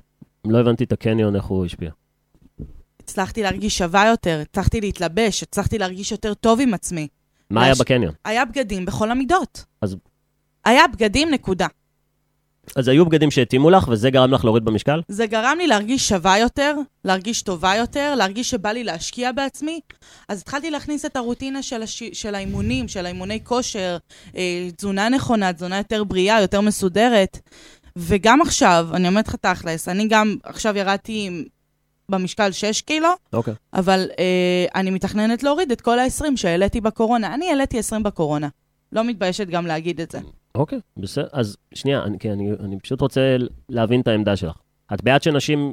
[0.45, 1.91] לא הבנתי את הקניון, איך הוא השפיע.
[3.01, 7.09] הצלחתי להרגיש שווה יותר, הצלחתי להתלבש, הצלחתי להרגיש יותר טוב עם עצמי.
[7.51, 7.65] מה.
[7.65, 8.15] היה בקניון?
[8.25, 9.65] היה בגדים בכל המידות.
[9.81, 9.97] אז...
[10.65, 11.67] היה בגדים, נקודה.
[12.77, 15.01] אז היו בגדים שהתאימו לך, וזה גרם לך להוריד במשקל?
[15.09, 19.81] זה גרם לי להרגיש שווה יותר, להרגיש טובה יותר, להרגיש שבא לי להשקיע בעצמי.
[20.29, 22.03] אז התחלתי להכניס את הרוטינה של, הש...
[22.13, 23.97] של האימונים, של האימוני כושר,
[24.37, 27.39] אה, תזונה נכונה, תזונה יותר בריאה, יותר מסודרת.
[27.97, 31.45] וגם עכשיו, אני אומרת לך תכלס, אני גם עכשיו ירדתי
[32.09, 33.37] במשקל 6 קילו, okay.
[33.37, 33.55] אוקיי.
[33.75, 37.35] אבל אה, אני מתכננת להוריד את כל ה-20 שהעליתי בקורונה.
[37.35, 38.49] אני העליתי 20 בקורונה.
[38.93, 40.19] לא מתביישת גם להגיד את זה.
[40.55, 41.29] אוקיי, בסדר.
[41.33, 43.37] אז שנייה, אני, אני, אני פשוט רוצה
[43.69, 44.57] להבין את העמדה שלך.
[44.95, 45.73] את בעד שנשים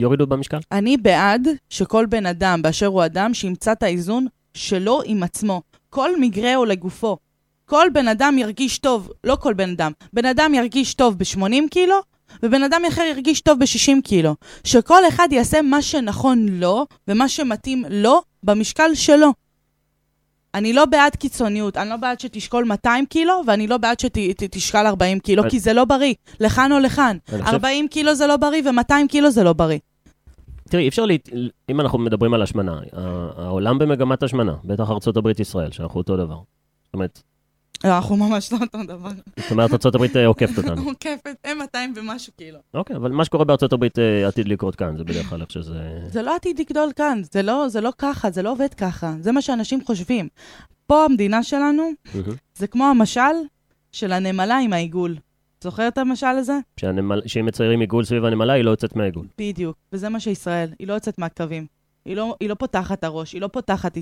[0.00, 0.58] יורידו במשקל?
[0.72, 5.62] אני בעד שכל בן אדם באשר הוא אדם, שימצא את האיזון שלו עם עצמו.
[5.90, 7.16] כל מקרה הוא לגופו.
[7.64, 11.94] כל בן אדם ירגיש טוב, לא כל בן אדם, בן אדם ירגיש טוב ב-80 קילו,
[12.42, 14.34] ובן אדם אחר ירגיש טוב ב-60 קילו.
[14.64, 19.32] שכל אחד יעשה מה שנכון לו, ומה שמתאים לו, במשקל שלו.
[20.54, 25.18] אני לא בעד קיצוניות, אני לא בעד שתשקול 200 קילו, ואני לא בעד שתשקל 40
[25.18, 27.16] קילו, כי זה לא בריא, לכאן או לכאן.
[27.46, 29.78] 40 קילו זה לא בריא ו-200 קילו זה לא בריא.
[30.68, 31.14] תראי, אי אפשר, לה...
[31.70, 32.80] אם אנחנו מדברים על השמנה,
[33.36, 36.34] העולם במגמת השמנה, בטח ארה"ב ישראל, שאנחנו אותו דבר.
[36.34, 37.22] זאת אומרת,
[37.84, 39.10] לא, אנחנו ממש לא אותו דבר.
[39.36, 40.82] זאת אומרת, ארה"ב אה, עוקפת אותנו.
[40.82, 42.58] עוקפת, הם 200 ומשהו כאילו.
[42.74, 45.78] אוקיי, אבל מה שקורה בארה"ב אה, עתיד לקרות כאן, זה בדרך כלל איך שזה...
[46.06, 49.14] זה לא עתיד לגדול כאן, זה לא, זה לא ככה, זה לא עובד ככה.
[49.20, 50.28] זה מה שאנשים חושבים.
[50.86, 51.90] פה המדינה שלנו,
[52.54, 53.20] זה כמו המשל
[53.92, 55.16] של הנמלה עם העיגול.
[55.64, 56.58] זוכר את המשל הזה?
[57.26, 59.26] שאם מציירים עיגול סביב הנמלה, היא לא יוצאת מהעיגול.
[59.38, 61.66] בדיוק, וזה מה שישראל, היא לא יוצאת מהקווים.
[62.04, 63.98] היא לא, היא לא פותחת את הראש, היא לא פותחת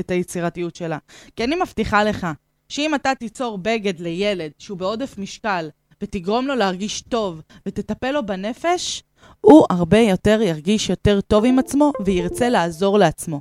[0.00, 0.98] את היצירתיות שלה.
[1.36, 2.26] כי אני מבטיחה לך,
[2.68, 5.68] שאם אתה תיצור בגד לילד שהוא בעודף משקל,
[6.02, 9.02] ותגרום לו להרגיש טוב, ותטפל לו בנפש,
[9.40, 13.40] הוא הרבה יותר ירגיש יותר טוב עם עצמו, וירצה לעזור לעצמו.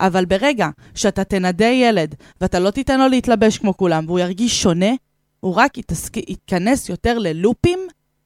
[0.00, 4.90] אבל ברגע שאתה תנדה ילד, ואתה לא תיתן לו להתלבש כמו כולם, והוא ירגיש שונה,
[5.40, 7.78] הוא רק יתעסק, יתכנס יותר ללופים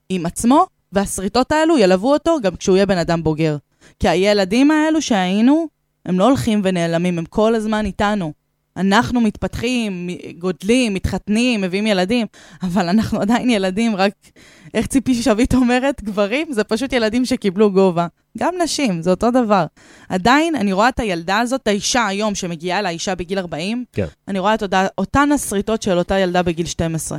[0.08, 3.56] עם עצמו, והשריטות האלו ילוו אותו גם כשהוא יהיה בן אדם בוגר.
[4.00, 5.68] כי הילדים האלו שהיינו,
[6.06, 8.32] הם לא הולכים ונעלמים, הם כל הזמן איתנו.
[8.78, 12.26] אנחנו מתפתחים, גודלים, מתחתנים, מביאים ילדים,
[12.62, 14.12] אבל אנחנו עדיין ילדים, רק
[14.74, 18.06] איך ציפי שביט אומרת, גברים, זה פשוט ילדים שקיבלו גובה.
[18.38, 19.66] גם נשים, זה אותו דבר.
[20.08, 24.06] עדיין, אני רואה את הילדה הזאת, האישה היום שמגיעה לאישה בגיל 40, כן.
[24.28, 27.18] אני רואה את אותה, אותן השריטות של אותה ילדה בגיל 12.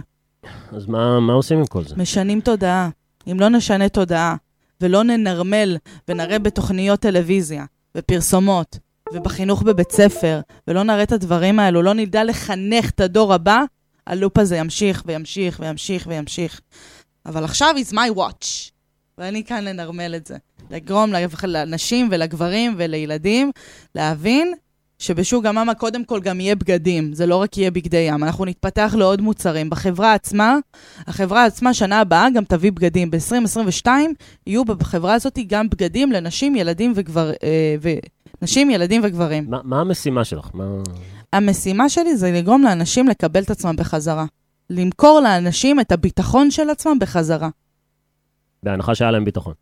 [0.72, 1.96] אז מה, מה עושים עם כל זה?
[1.98, 2.90] משנים תודעה.
[3.32, 4.36] אם לא נשנה תודעה,
[4.82, 7.66] ולא ננרמל ונראה בתוכניות טלוויזיה
[7.98, 8.80] ופרסומות
[9.14, 13.62] ובחינוך בבית ספר, ולא נראה את הדברים האלו, לא נדע לחנך את הדור הבא,
[14.08, 16.62] הלופ הזה ימשיך וימשיך וימשיך וימשיך.
[17.26, 18.72] אבל עכשיו is my watch,
[19.18, 20.38] ואני כאן לנרמל את זה.
[20.72, 21.12] לגרום
[21.44, 23.52] לנשים ולגברים ולילדים
[23.96, 24.54] להבין
[25.00, 28.96] שבשוק המאמה קודם כל גם יהיה בגדים, זה לא רק יהיה בגדי ים, אנחנו נתפתח
[28.98, 29.70] לעוד מוצרים.
[29.70, 30.58] בחברה עצמה,
[31.08, 33.12] החברה עצמה שנה הבאה גם תביא בגדים.
[33.12, 33.88] ב-2022
[34.48, 37.32] יהיו בחברה הזאת גם בגדים לנשים, ילדים וגבר...
[37.44, 37.76] אה.
[38.42, 39.50] נשים, ילדים וגברים.
[39.50, 40.50] מה, מה המשימה שלך?
[40.54, 40.66] מה...
[41.34, 44.26] המשימה שלי זה לגרום לאנשים לקבל את עצמם בחזרה.
[44.70, 47.50] למכור לאנשים את הביטחון של עצמם בחזרה.
[48.64, 49.54] בהנחה שהיה להם ביטחון.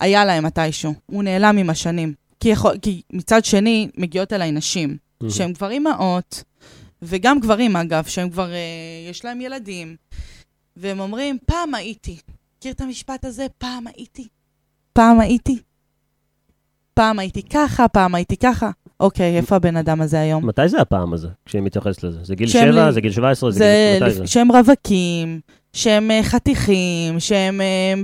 [0.00, 0.94] היה להם מתישהו.
[1.06, 2.14] הוא נעלם עם השנים.
[2.40, 5.30] כי, יכול, כי מצד שני, מגיעות אליי נשים, mm-hmm.
[5.30, 6.44] שהם כבר אימהות,
[7.02, 8.58] וגם גברים אגב, שהם כבר, אה,
[9.10, 9.96] יש להם ילדים,
[10.76, 12.18] והם אומרים, פעם הייתי.
[12.58, 13.46] מכיר את המשפט הזה?
[13.58, 14.28] פעם הייתי.
[14.92, 15.58] פעם הייתי.
[16.94, 18.70] פעם הייתי ככה, פעם הייתי ככה.
[19.00, 20.46] אוקיי, איפה הבן אדם הזה היום?
[20.46, 22.18] מתי זה הפעם הזה, כשהיא מתייחסת לזה?
[22.22, 22.92] זה גיל 7, לי...
[22.92, 24.04] זה גיל 17, זה, זה גיל...
[24.08, 24.26] מתי זה?
[24.26, 25.40] שהם רווקים,
[25.72, 27.94] שהם אה, חתיכים, שהם אה,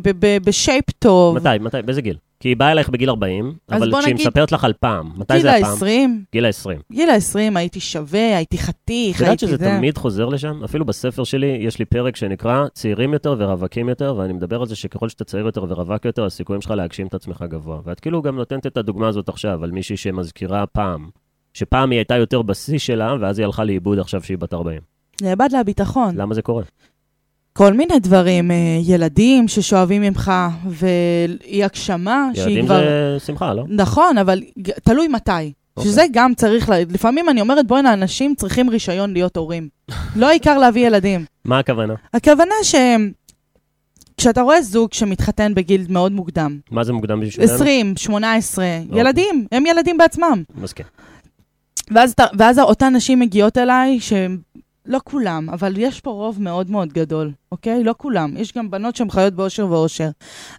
[0.45, 1.37] בשייפ טוב.
[1.37, 2.17] מתי, מתי, באיזה גיל?
[2.41, 5.57] כי היא באה אלייך בגיל 40, אבל כשהיא נגיד, מספרת לך על פעם, מתי זה
[5.57, 6.23] הפעם?
[6.33, 6.63] גיל ה-20.
[6.93, 7.33] גיל ה-20.
[7.33, 9.55] גיל ה-20, הייתי שווה, הייתי חתיך, הייתי זה.
[9.55, 10.65] את יודעת שזה תמיד חוזר לשם?
[10.65, 14.77] אפילו בספר שלי יש לי פרק שנקרא צעירים יותר ורווקים יותר, ואני מדבר על זה
[14.77, 17.81] שככל שאתה צעיר יותר ורווק יותר, הסיכויים שלך להגשים את עצמך גבוה.
[17.85, 21.09] ואת כאילו גם נותנת את הדוגמה הזאת עכשיו, על מישהי שמזכירה פעם,
[21.55, 24.81] שפעם היא הייתה יותר בשיא שלה, ואז היא הלכה לאיבוד עכשיו שהיא בת 40.
[25.23, 26.17] נאבד לה הביטחון.
[26.17, 26.63] למה זה קורה?
[27.59, 30.33] כל מיני דברים, אה, ילדים ששואבים ממך,
[30.67, 32.75] ואי הגשמה שהיא כבר...
[32.75, 33.65] ילדים זה שמחה, לא?
[33.69, 34.43] נכון, אבל
[34.85, 35.31] תלוי מתי.
[35.31, 35.53] Okay.
[35.77, 35.93] אוקיי.
[35.93, 36.77] שזה גם צריך, לה...
[36.91, 39.69] לפעמים אני אומרת, בוא'נה, אנשים צריכים רישיון להיות הורים.
[40.17, 41.25] לא העיקר להביא ילדים.
[41.45, 41.95] מה הכוונה?
[42.15, 42.75] הכוונה ש...
[44.17, 47.55] כשאתה רואה זוג שמתחתן בגיל מאוד מוקדם, מה זה מוקדם בשבילנו?
[47.55, 49.01] 20, 18, אוקיי.
[49.01, 50.43] ילדים, הם ילדים בעצמם.
[50.55, 50.87] מסכים.
[51.91, 54.39] ואז, ואז אותן נשים מגיעות אליי, שהן,
[54.89, 57.85] לא כולם, אבל יש פה רוב מאוד מאוד גדול, אוקיי?
[57.85, 58.37] לא כולם.
[58.37, 60.09] יש גם בנות שהן חיות באושר ואושר.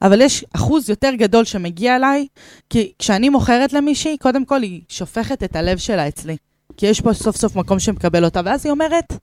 [0.02, 2.28] אבל יש אחוז יותר גדול שמגיע אליי,
[2.70, 6.38] כי כשאני מוכרת למישהי, קודם כל היא שופכת את הלב שלה אצלי.
[6.78, 8.42] כי יש פה סוף סוף מקום שמקבל אותה.
[8.46, 9.14] ואז היא אומרת,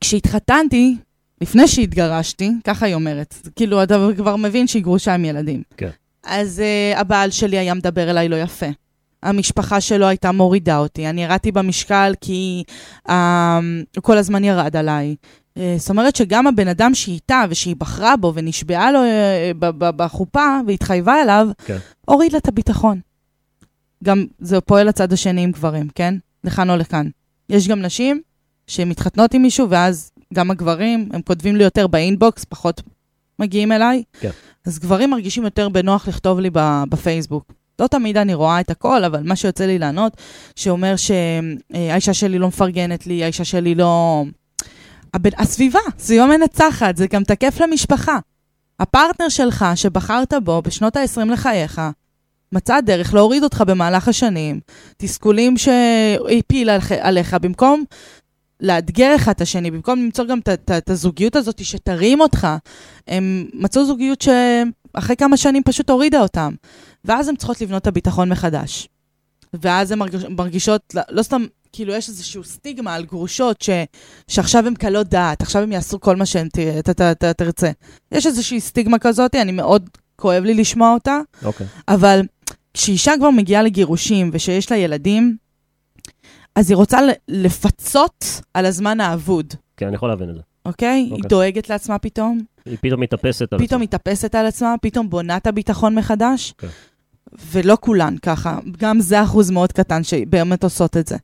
[0.00, 0.96] כשהתחתנתי,
[1.40, 5.62] לפני שהתגרשתי, ככה היא אומרת, כאילו, אתה כבר מבין שהיא גרושה עם ילדים.
[5.76, 5.90] כן.
[6.24, 6.62] אז
[6.94, 8.66] uh, הבעל שלי היה מדבר אליי לא יפה.
[9.22, 11.08] המשפחה שלו הייתה מורידה אותי.
[11.08, 12.64] אני ירדתי במשקל כי
[13.08, 13.12] uh,
[13.96, 15.16] הוא כל הזמן ירד עליי.
[15.58, 19.04] Uh, זאת אומרת שגם הבן אדם שהיא איתה ושהיא בחרה בו ונשבעה לו uh,
[19.58, 21.78] ב- ב- בחופה והתחייבה אליו, כן.
[22.06, 23.00] הוריד לה את הביטחון.
[24.04, 26.14] גם זה פועל לצד השני עם גברים, כן?
[26.44, 27.08] לכאן או לכאן.
[27.48, 28.20] יש גם נשים
[28.66, 32.82] שמתחתנות עם מישהו, ואז גם הגברים, הם כותבים לי יותר באינבוקס, פחות
[33.38, 34.02] מגיעים אליי.
[34.20, 34.30] כן.
[34.66, 36.50] אז גברים מרגישים יותר בנוח לכתוב לי
[36.88, 37.52] בפייסבוק.
[37.78, 40.16] לא תמיד אני רואה את הכל, אבל מה שיוצא לי לענות,
[40.56, 44.24] שאומר שהאישה שלי לא מפרגנת לי, האישה שלי לא...
[45.14, 48.18] הבן, הסביבה, סביבה מנצחת, זה גם תקף למשפחה.
[48.80, 51.80] הפרטנר שלך, שבחרת בו בשנות ה-20 לחייך,
[52.52, 54.60] מצא דרך להוריד אותך במהלך השנים,
[54.96, 57.84] תסכולים שהפיל עליך- במקום
[58.60, 60.38] לאתגר אחד את השני, במקום למצוא גם
[60.78, 62.48] את הזוגיות הזאת שתרים אותך,
[63.08, 66.54] הם מצאו זוגיות שאחרי כמה שנים פשוט הורידה אותם.
[67.04, 68.88] ואז הן צריכות לבנות את הביטחון מחדש.
[69.62, 73.70] ואז הן מרגיש, מרגישות, לא, סתם, כאילו יש איזושהי סטיגמה על גרושות ש,
[74.28, 77.70] שעכשיו הן קלות דעת, עכשיו הן יעשו כל מה שהן ת- ת- ת- ת- תרצה.
[78.12, 81.66] יש איזושהי סטיגמה כזאת, אני מאוד כואב לי לשמוע אותה, אוקיי.
[81.88, 82.22] אבל
[82.74, 85.36] כשאישה כבר מגיעה לגירושים ושיש לה ילדים,
[86.56, 90.40] אז היא רוצה לפצות על הזמן האבוד, כן, אני יכול להבין את זה.
[90.66, 91.08] אוקיי?
[91.10, 91.16] אוקיי.
[91.22, 95.46] היא דואגת לעצמה פתאום, היא פתאום מתאפסת על פתאום מתאפסת על עצמה, פתאום בונה את
[95.46, 96.68] הביטחון מחדש, כן.
[97.52, 98.58] ולא כולן ככה.
[98.78, 101.16] גם זה אחוז מאוד קטן שבאמת עושות את זה.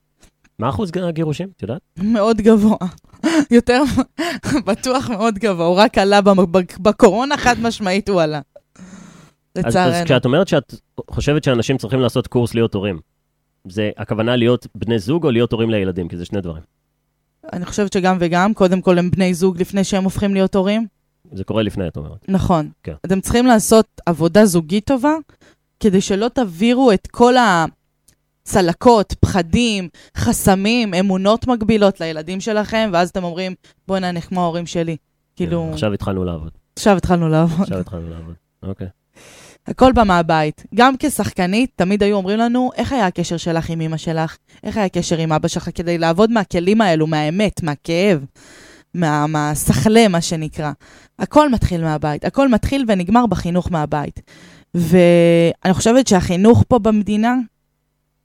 [0.58, 1.48] מה אחוז הגירושים?
[1.56, 1.80] את יודעת?
[2.02, 2.76] מאוד גבוה.
[3.56, 3.82] יותר,
[4.66, 5.66] בטוח מאוד גבוה.
[5.66, 6.20] הוא רק עלה
[6.80, 8.40] בקורונה, חד משמעית הוא עלה.
[9.54, 10.04] אז, אז לצערנו.
[10.04, 10.74] כשאת אומרת שאת
[11.10, 13.00] חושבת שאנשים צריכים לעשות קורס להיות הורים,
[13.68, 16.08] זה הכוונה להיות בני זוג או להיות הורים לילדים?
[16.08, 16.62] כי זה שני דברים.
[17.52, 20.86] אני חושבת שגם וגם, קודם כל הם בני זוג לפני שהם הופכים להיות הורים.
[21.32, 22.28] זה קורה לפני, את אומרת.
[22.28, 22.70] נכון.
[22.82, 22.94] כן.
[23.06, 25.14] אתם צריכים לעשות עבודה זוגית טובה,
[25.80, 27.34] כדי שלא תעבירו את כל
[28.46, 33.54] הצלקות, פחדים, חסמים, אמונות מגבילות לילדים שלכם, ואז אתם אומרים,
[33.88, 34.96] בואי נניח כמו ההורים שלי.
[35.36, 36.50] כאילו, כן, עכשיו התחלנו לעבוד.
[36.76, 37.60] עכשיו התחלנו לעבוד.
[37.62, 38.34] עכשיו התחלנו לעבוד.
[38.62, 38.86] אוקיי.
[39.66, 40.64] הכל בא מהבית.
[40.74, 44.36] גם כשחקנית, תמיד היו אומרים לנו, איך היה הקשר שלך עם אמא שלך?
[44.64, 45.68] איך היה הקשר עם אבא שלך?
[45.74, 48.24] כדי לעבוד מהכלים האלו, מהאמת, מהכאב,
[48.94, 50.72] מה- מהסחלה, מה שנקרא.
[51.18, 52.24] הכל מתחיל מהבית.
[52.24, 54.20] הכל מתחיל ונגמר בחינוך מהבית.
[54.74, 57.34] ואני חושבת שהחינוך פה במדינה,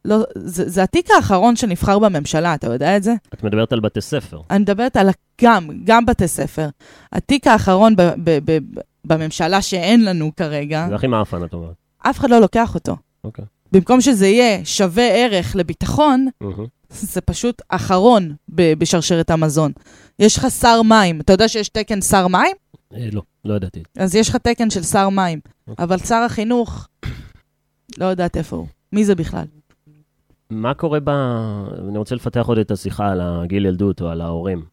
[0.06, 3.14] לא, זה, זה התיק האחרון שנבחר בממשלה, אתה יודע את זה?
[3.34, 4.42] את מדברת על בתי ספר.
[4.50, 5.10] אני מדברת על
[5.42, 6.70] גם, גם בתי ספר.
[7.12, 11.74] התיק האחרון ב, ב, ב, ב, בממשלה שאין לנו כרגע, זה הכי מעפן, את אומרת.
[11.98, 12.96] אף אחד לא לוקח אותו.
[13.24, 13.46] אוקיי.
[13.72, 16.66] במקום שזה יהיה שווה ערך לביטחון, מהמם.
[16.90, 19.72] זה פשוט אחרון ב- בשרשרת המזון.
[20.20, 22.56] יש לך שר מים, אתה יודע שיש תקן שר מים?
[22.94, 23.84] אה, לא, לא ידעתי.
[23.98, 25.40] אז יש לך תקן של שר מים.
[25.68, 25.86] אוקיי.
[25.86, 26.88] אבל שר החינוך,
[27.98, 28.68] לא יודעת איפה הוא.
[28.92, 29.46] מי זה בכלל?
[30.50, 31.10] מה קורה ב...
[31.90, 34.66] אני רוצה לפתח עוד את השיחה על הגיל ילדות או על ההורים.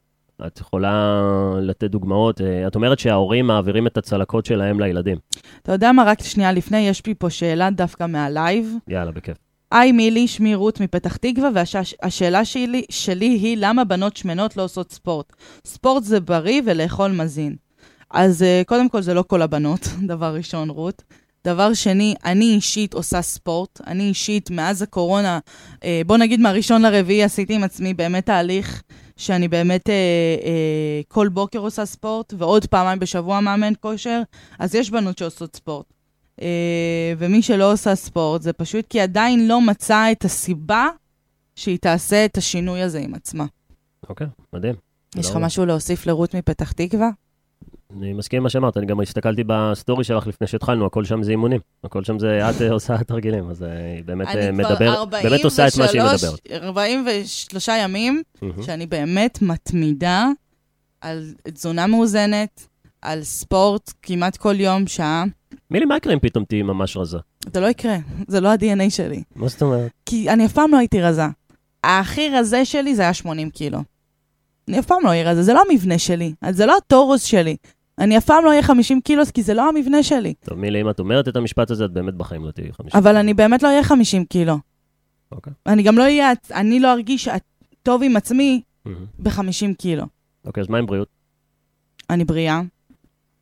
[0.47, 1.21] את יכולה
[1.61, 2.41] לתת דוגמאות?
[2.41, 5.19] אה, את אומרת שההורים מעבירים את הצלקות שלהם לילדים.
[5.63, 6.05] אתה יודע מה?
[6.05, 8.75] רק שנייה לפני, יש לי פה שאלה דווקא מה live.
[8.89, 9.37] יאללה, בכיף.
[9.71, 14.93] היי מילי, שמי רות מפתח תקווה, והשאלה שלי, שלי היא למה בנות שמנות לא עושות
[14.93, 15.33] ספורט?
[15.65, 17.57] ספורט זה בריא ולאכול מזין.
[18.11, 19.81] אז uh, קודם כל זה לא כל הבנות,
[20.13, 21.03] דבר ראשון, רות.
[21.45, 23.81] דבר שני, אני אישית עושה ספורט.
[23.87, 25.39] אני אישית, מאז הקורונה,
[25.75, 28.83] uh, בוא נגיד מהראשון לרביעי עשיתי עם עצמי באמת תהליך
[29.17, 30.45] שאני באמת uh, uh,
[31.09, 34.23] כל בוקר עושה ספורט, ועוד פעמיים בשבוע מאמן כושר,
[34.59, 35.87] אז יש בנות שעושות ספורט.
[36.41, 36.43] Uh,
[37.19, 40.89] ומי שלא עושה ספורט, זה פשוט כי עדיין לא מצאה את הסיבה
[41.57, 43.47] שהיא תעשה את השינוי הזה עם עצמה.
[44.09, 44.75] אוקיי, מדהים.
[45.17, 45.37] יש לך.
[45.37, 47.11] משהו להוסיף לרות מפתח תקווה?
[47.99, 51.31] אני מסכים עם מה שאמרת, אני גם הסתכלתי בסטורי שלך לפני שהתחלנו, הכל שם זה
[51.31, 51.61] אימונים.
[51.85, 55.69] הכל שם זה את אה, עושה תרגילים, אז אה, היא באמת אה, מדבר, באמת עושה
[55.69, 56.41] את מה שהיא מדברת.
[56.63, 58.23] 43 ימים.
[58.63, 60.29] שאני באמת מתמידה
[61.01, 62.67] על תזונה מאוזנת,
[63.03, 65.25] על ספורט כמעט כל יום, שעה.
[65.71, 67.19] מילי, מה יקרה אם פתאום תהיי ממש רזה?
[67.53, 67.97] זה לא יקרה,
[68.29, 69.23] זה לא ה-DNA שלי.
[69.37, 69.91] מה זאת אומרת?
[70.07, 71.27] כי אני אף פעם לא הייתי רזה.
[71.85, 73.79] הכי רזה שלי זה היה 80 קילו.
[74.69, 77.57] אני אף פעם לא אראה את זה, לא המבנה שלי, זה לא הטורוס שלי.
[78.01, 80.35] אני אף פעם לא אהיה 50 קילו, כי זה לא המבנה שלי.
[80.45, 83.01] טוב, מילי, אם את אומרת את המשפט הזה, את באמת בחיים לא תהיי 50.
[83.01, 84.59] אבל אני באמת לא אהיה 50 קילו.
[85.33, 85.53] אוקיי.
[85.67, 87.29] אני גם לא אהיה, אני לא ארגיש
[87.83, 89.07] טוב עם עצמי מהמם.
[89.19, 90.05] ב-50 קילו.
[90.45, 91.09] אוקיי, אז מה עם בריאות?
[92.11, 92.61] אני בריאה.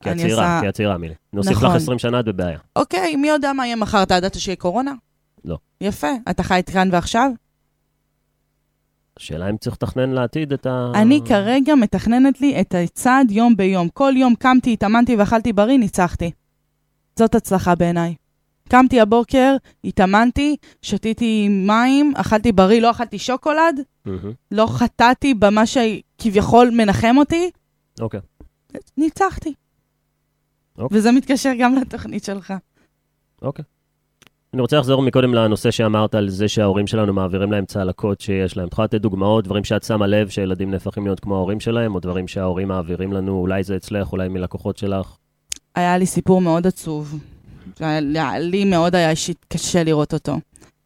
[0.03, 1.15] כי את צעירה, כי את צעירה, מילי.
[1.33, 1.77] נוסיף לך נכון.
[1.77, 2.59] 20 שנה, את בבעיה.
[2.77, 4.03] אוקיי, מי יודע מה יהיה מחר?
[4.03, 4.93] אתה ידעת שיהיה קורונה?
[5.45, 5.59] לא.
[5.81, 6.09] יפה.
[6.31, 7.31] אתה חי כאן ועכשיו?
[9.19, 10.93] השאלה אם צריך לתכנן לעתיד את ה...
[10.95, 13.89] אני כרגע מתכננת לי את הצעד יום ביום.
[13.89, 16.31] כל יום קמתי, התאמנתי ואכלתי בריא, ניצחתי.
[17.19, 18.15] זאת הצלחה בעיניי.
[18.69, 24.33] קמתי הבוקר, התאמנתי, שתיתי מים, אכלתי בריא, לא אכלתי שוקולד, מהמם.
[24.51, 27.51] לא חטאתי במה שכביכול מנחם אותי,
[28.01, 28.21] אוקיי.
[28.97, 29.55] ניצחתי.
[30.79, 30.99] אוקיי.
[30.99, 32.55] וזה מתקשר גם לתוכנית שלך.
[33.43, 33.65] אוקיי.
[34.55, 38.67] אני רוצה לחזור מקודם לנושא שאמרת על זה שההורים שלנו מעבירים להם צלקות שיש להם.
[38.69, 42.01] את יכולה לתת דוגמאות, דברים שאת שמה לב שילדים נהפכים להיות כמו ההורים שלהם, או
[42.01, 45.17] דברים שההורים מעבירים לנו, אולי זה אצלך, אולי מלקוחות שלך.
[45.75, 47.19] היה לי סיפור מאוד עצוב.
[48.41, 50.33] לי מאוד היה אישית קשה לראות אותו.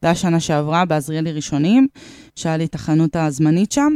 [0.02, 1.88] זה היה שנה שעברה, בעזריאלי ראשונים,
[2.36, 3.92] שהיה לי את החנות הזמנית שם.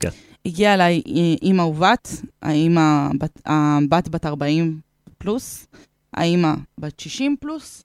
[0.00, 0.08] כן.
[0.46, 1.02] הגיעה אליי
[1.42, 2.08] אימא ובת,
[2.42, 4.80] האימא, בת- הבת בת 40
[5.18, 5.66] פלוס,
[6.14, 7.84] האימא בת 60 פלוס,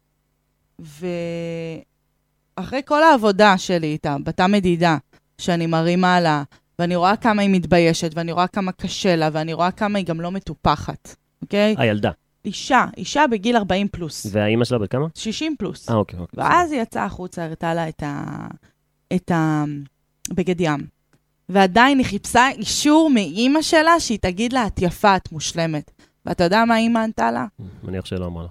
[2.58, 4.98] ואחרי כל העבודה שלי איתה, בתא מדידה,
[5.38, 6.44] שאני מרימה לה,
[6.80, 10.22] ואני רואה כמה היא מתביישת, ואני רואה כמה קשה לה, ואני רואה כמה היא גם
[10.22, 11.76] לא מטופחת, אוקיי?
[11.78, 12.12] הילדה.
[12.46, 15.06] אישה, אישה בגיל 40 פלוס, והאימא שלה בת כמה?
[15.16, 15.90] 60 פלוס.
[15.90, 16.44] אה, אוקיי, אוקיי.
[16.44, 18.24] ואז היא יצאה החוצה, הראתה לה את ה...
[19.16, 19.64] את ה...
[20.34, 20.88] בגד ים.
[21.50, 25.92] ועדיין היא חיפשה אישור מאימא שלה שהיא תגיד לה, את יפה, את מושלמת.
[26.26, 27.46] ואתה יודע מה אימא ענתה לה?
[27.84, 28.50] מניח שלא אמרה לה.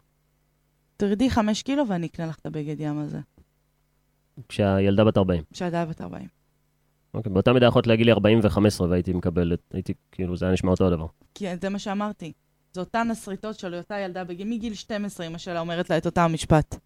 [0.98, 3.18] תרדי חמש קילו ואני אקנה לך את הבגד ים הזה.
[4.48, 5.42] כשהילדה בת 40.
[5.52, 6.28] כשהילדה בת 40.
[7.14, 10.70] אוקיי, באותה מידה יכולת להגיד לי 40 ו-15 והייתי מקבל, הייתי, כאילו, זה היה נשמע
[10.70, 11.06] אותו הדבר.
[11.34, 12.32] כי זה מה שאמרתי.
[12.72, 16.20] זה אותן הסריטות של אותה ילדה בגיל, מגיל 12, אמא שלה אומרת לה את אותו
[16.20, 16.76] המשפט.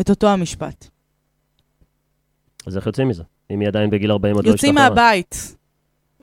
[0.00, 0.88] את אותו המשפט.
[2.66, 3.22] אז איך יוצאים מזה?
[3.50, 4.94] אם היא עדיין בגיל 40 עוד לא יוצאים השתחררה.
[4.94, 5.56] מהבית.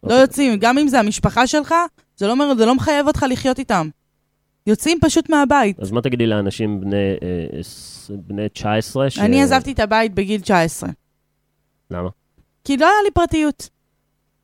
[0.04, 0.22] לא אוקיי.
[0.22, 1.74] יוצאים, גם אם זה המשפחה שלך,
[2.18, 3.90] זה לא, אומר- זה לא מחייב אותך לחיות איתם.
[4.68, 5.80] יוצאים פשוט מהבית.
[5.80, 6.96] אז מה תגידי לאנשים בני,
[7.56, 9.20] אה, ס- בני 19 ש...
[9.20, 10.90] אני עזבתי את הבית בגיל 19.
[11.92, 12.10] למה?
[12.64, 13.70] כי לא היה לי פרטיות.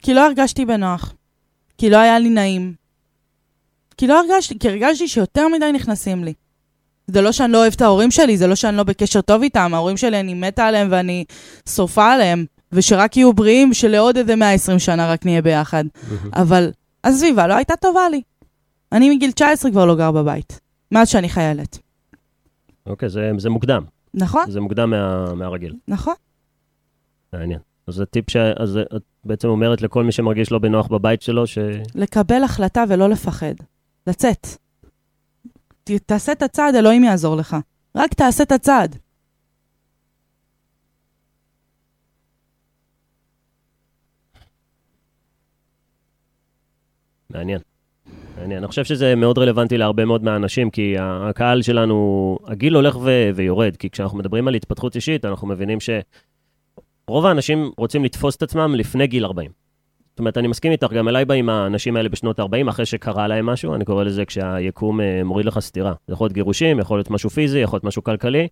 [0.03, 1.13] כי לא הרגשתי בנוח.
[1.77, 2.73] כי לא היה לי נעים.
[3.97, 6.33] כי לא הרגשתי, כי הרגשתי שיותר מדי נכנסים לי.
[7.07, 9.71] זה לא שאני לא אוהבת את ההורים שלי, זה לא שאני לא בקשר טוב איתם,
[9.73, 11.25] ההורים שלי, אני מתה עליהם ואני
[11.69, 15.83] שורפה עליהם, ושרק יהיו בריאים, שלעוד איזה 120 שנה רק נהיה ביחד.
[16.33, 16.71] אבל
[17.03, 18.21] הסביבה לא הייתה טובה לי.
[18.91, 20.59] אני מגיל 19 כבר לא גר בבית,
[20.91, 21.79] מאז שאני חיילת.
[22.85, 23.83] אוקיי, זה, זה מוקדם.
[24.13, 24.51] נכון?
[24.51, 25.75] זה מוקדם מה, מהרגיל.
[25.87, 26.13] נכון.
[27.33, 27.59] מעניין.
[27.87, 28.35] אז זה טיפ ש...
[28.35, 31.57] אז את בעצם אומרת לכל מי שמרגיש לא בנוח בבית שלו, ש...
[31.95, 33.53] לקבל החלטה ולא לפחד.
[34.07, 34.47] לצאת.
[35.83, 37.57] ת, תעשה את הצעד, אלוהים יעזור לך.
[37.95, 38.97] רק תעשה את הצעד.
[47.29, 47.59] מעניין.
[48.45, 53.75] אני חושב שזה מאוד רלוונטי להרבה מאוד מהאנשים, כי הקהל שלנו, הגיל הולך ו- ויורד,
[53.75, 59.07] כי כשאנחנו מדברים על התפתחות אישית, אנחנו מבינים שרוב האנשים רוצים לתפוס את עצמם לפני
[59.07, 59.51] גיל 40.
[60.09, 63.45] זאת אומרת, אני מסכים איתך, גם אליי באים האנשים האלה בשנות ה-40, אחרי שקרה להם
[63.45, 65.93] משהו, אני קורא לזה כשהיקום אה, מוריד לך סטירה.
[66.07, 68.47] זה יכול להיות גירושים, יכול להיות משהו פיזי, יכול להיות משהו כלכלי.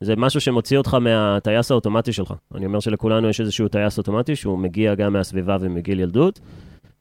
[0.00, 2.34] זה משהו שמוציא אותך מהטייס האוטומטי שלך.
[2.54, 6.40] אני אומר שלכולנו יש איזשהו טייס אוטומטי שהוא מגיע גם מהסביבה ומגיל ילדות,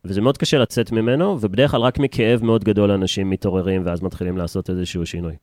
[0.06, 4.38] וזה מאוד קשה לצאת ממנו, ובדרך כלל רק מכאב מאוד גדול אנשים מתעוררים ואז מתחילים
[4.38, 5.36] לעשות איזשהו שינוי.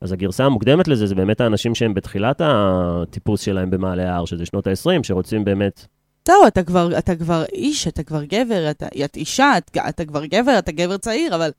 [0.00, 4.66] אז הגרסה המוקדמת לזה זה באמת האנשים שהם בתחילת הטיפוס שלהם במעלה ההר, שזה שנות
[4.66, 5.86] ה-20, שרוצים באמת...
[6.28, 10.24] זהו, אתה כבר, אתה כבר איש, אתה כבר גבר, אתה, את אישה, את, אתה כבר
[10.24, 11.50] גבר, אתה גבר צעיר, אבל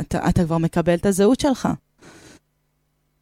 [0.00, 1.68] אתה, אתה כבר מקבל את הזהות שלך.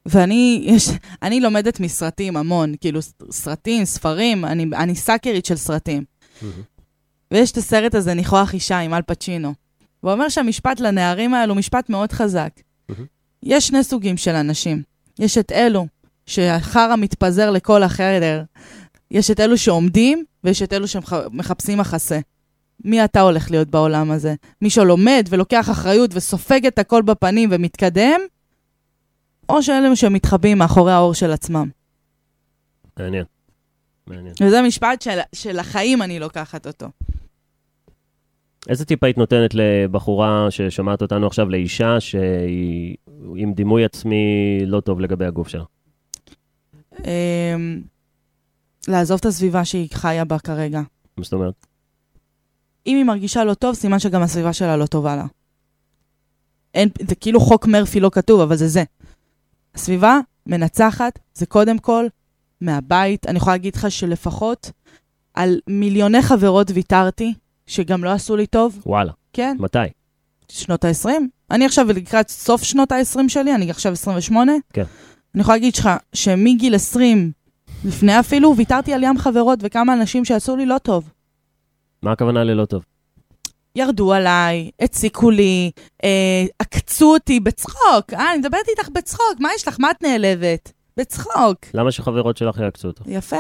[0.06, 0.88] ואני יש,
[1.22, 3.00] אני לומדת מסרטים המון, כאילו
[3.30, 6.05] סרטים, ספרים, אני, אני סאקרית של סרטים.
[7.31, 9.55] ויש את הסרט הזה, ניחוח אישה עם אל פצ'ינו.
[10.03, 12.51] והוא אומר שהמשפט לנערים האלו הוא משפט מאוד חזק.
[12.89, 13.05] מהמם.
[13.43, 14.83] יש שני סוגים של אנשים.
[15.18, 15.87] יש את אלו
[16.26, 18.43] שהחרא מתפזר לכל החדר.
[19.11, 22.18] יש את אלו שעומדים, ויש את אלו שמחפשים מחסה.
[22.85, 24.35] מי אתה הולך להיות בעולם הזה?
[24.62, 28.20] מי שלומד ולוקח אחריות וסופג את הכל בפנים ומתקדם,
[29.49, 31.68] או שאלה שמתחבאים מאחורי האור של עצמם.
[32.99, 33.24] מעניין.
[34.07, 34.35] מעניין.
[34.43, 36.87] וזה משפט של, של החיים אני לוקחת אותו.
[38.68, 42.96] איזה טיפ היית נותנת לבחורה ששומעת אותנו עכשיו, לאישה שהיא
[43.36, 45.64] עם דימוי עצמי לא טוב לגבי הגוף שלה?
[47.04, 47.82] אמ,
[48.88, 50.80] לעזוב את הסביבה שהיא חיה בה כרגע.
[51.16, 51.66] מה זאת אומרת?
[52.86, 55.26] אם היא מרגישה לא טוב, סימן שגם הסביבה שלה לא טובה לה.
[56.74, 58.84] אין, זה כאילו חוק מרפי לא כתוב, אבל זה זה.
[59.74, 62.06] הסביבה מנצחת, זה קודם כל
[62.61, 63.26] מהבית.
[63.26, 64.70] אני יכולה להגיד לך שלפחות
[65.34, 67.34] על מיליוני חברות ויתרתי,
[67.70, 68.82] שגם לא עשו לי טוב.
[68.86, 69.12] וואלה.
[69.32, 69.56] כן.
[69.60, 69.78] מתי?
[70.48, 71.08] שנות ה-20.
[71.50, 74.52] אני עכשיו לקראת סוף שנות ה-20 שלי, אני עכשיו 28.
[74.72, 74.84] כן.
[75.34, 77.32] אני יכולה להגיד לך שמגיל 20,
[77.84, 81.10] לפני אפילו, ויתרתי על ים חברות וכמה אנשים שעשו לי לא טוב.
[82.02, 82.84] מה הכוונה ללא טוב?
[83.76, 85.70] ירדו עליי, הציקו לי,
[86.04, 88.12] אה, עקצו אותי בצחוק.
[88.12, 89.76] אה, אני מדברת איתך בצחוק, מה יש לך?
[89.80, 90.72] מה את נעלבת?
[90.96, 91.58] בצחוק.
[91.74, 93.02] למה שחברות שלך יעקצו אותך?
[93.06, 93.36] יפה.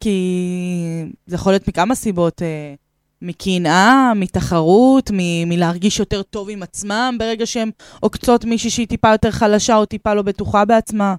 [0.00, 2.42] כי זה יכול להיות מכמה סיבות.
[2.42, 2.74] אה,
[3.22, 9.30] מקנאה, מתחרות, מ- מלהרגיש יותר טוב עם עצמם ברגע שהן עוקצות מישהי שהיא טיפה יותר
[9.30, 11.14] חלשה או טיפה לא בטוחה בעצמה.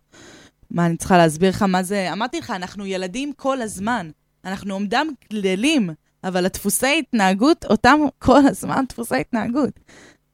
[0.72, 2.14] מה, אני צריכה להסביר לך מה זה?
[2.14, 4.10] אמרתי לך, אנחנו ילדים כל הזמן.
[4.46, 5.90] אנחנו עומדם גדלים,
[6.24, 9.80] אבל הדפוסי התנהגות, אותם כל הזמן דפוסי התנהגות.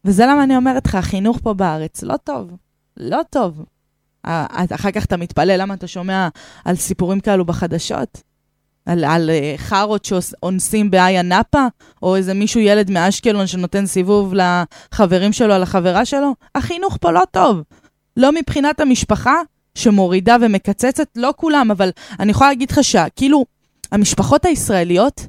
[0.06, 2.52] וזה למה אני אומרת לך, החינוך פה בארץ לא טוב.
[2.98, 3.66] לא טוב.
[4.24, 6.28] אחר כך אתה מתפלא למה אתה שומע
[6.66, 8.22] על סיפורים כאלו בחדשות.
[8.86, 11.66] על, על uh, חארות שאונסים באיה נאפה,
[12.04, 16.36] או איזה מישהו, ילד מאשקלון שנותן סיבוב לחברים שלו על החברה שלו.
[16.56, 17.62] החינוך פה לא טוב.
[18.18, 19.36] לא מבחינת המשפחה,
[19.76, 23.46] שמורידה ומקצצת, לא כולם, אבל אני יכולה להגיד לך שכאילו,
[23.92, 25.28] המשפחות הישראליות,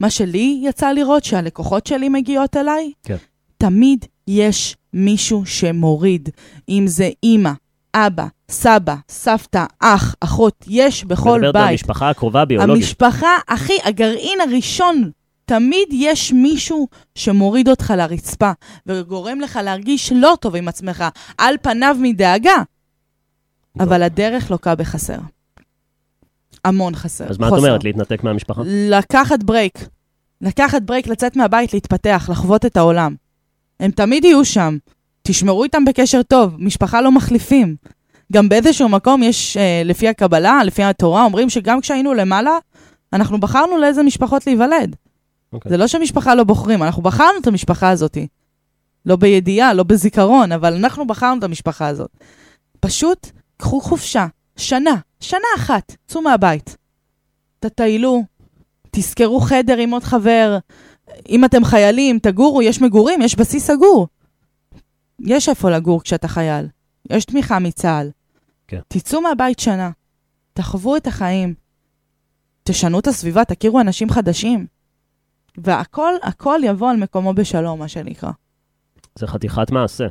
[0.00, 3.16] מה שלי יצא לראות, שהלקוחות שלי מגיעות אליי, כן.
[3.58, 6.28] תמיד יש מישהו שמוריד.
[6.68, 7.50] אם זה אימא,
[7.96, 11.62] אבא, סבא, סבתא, אח, אחות, יש בכל מדברת בית.
[11.62, 12.76] על המשפחה הקרובה הביולוגית.
[12.76, 15.10] המשפחה, אחי, הגרעין הראשון,
[15.44, 18.50] תמיד יש מישהו שמוריד אותך לרצפה
[18.86, 21.04] וגורם לך להרגיש לא טוב עם עצמך,
[21.38, 22.62] על פניו מדאגה.
[23.80, 25.18] אבל הדרך לוקה בחסר.
[26.64, 27.24] המון חסר.
[27.30, 27.52] אז מה את.
[27.52, 27.84] אומרת?
[27.84, 28.62] להתנתק מהמשפחה?
[28.66, 29.88] לקחת break.
[30.40, 33.14] לקחת break, לצאת מהבית, להתפתח, לחוות את העולם.
[33.80, 34.76] הם תמיד יהיו שם.
[35.26, 37.76] תשמרו איתם בקשר טוב, משפחה לא מחליפים.
[38.32, 42.58] גם באיזשהו מקום יש, אה, לפי הקבלה, לפי התורה, אומרים שגם כשהיינו למעלה,
[43.12, 44.96] אנחנו בחרנו לאיזה משפחות להיוולד.
[45.52, 45.70] אוקיי.
[45.70, 48.18] זה לא שמשפחה לא בוחרים, אנחנו בחרנו את המשפחה הזאת.
[49.06, 52.10] לא בידיעה, לא בזיכרון, אבל אנחנו בחרנו את המשפחה הזאת.
[52.80, 56.76] פשוט קחו חופשה, שנה, שנה אחת, צאו מהבית.
[57.60, 58.24] תטיילו,
[58.90, 60.58] תזכרו חדר עם עוד חבר.
[61.28, 64.06] אם אתם חיילים, תגורו, יש מגורים, יש בסיס סגור.
[65.20, 66.68] יש איפה לגור כשאתה חייל.
[67.10, 68.10] יש תמיכה מצה"ל.
[68.68, 68.80] כן.
[68.88, 69.90] תצאו מהבית שנה,
[70.52, 71.54] תחוו את החיים,
[72.64, 74.66] תשנו את הסביבה, תכירו אנשים חדשים.
[75.58, 78.30] והכל, הכל יבוא על מקומו בשלום, מה שנקרא.
[79.18, 80.06] זה חתיכת מעשה.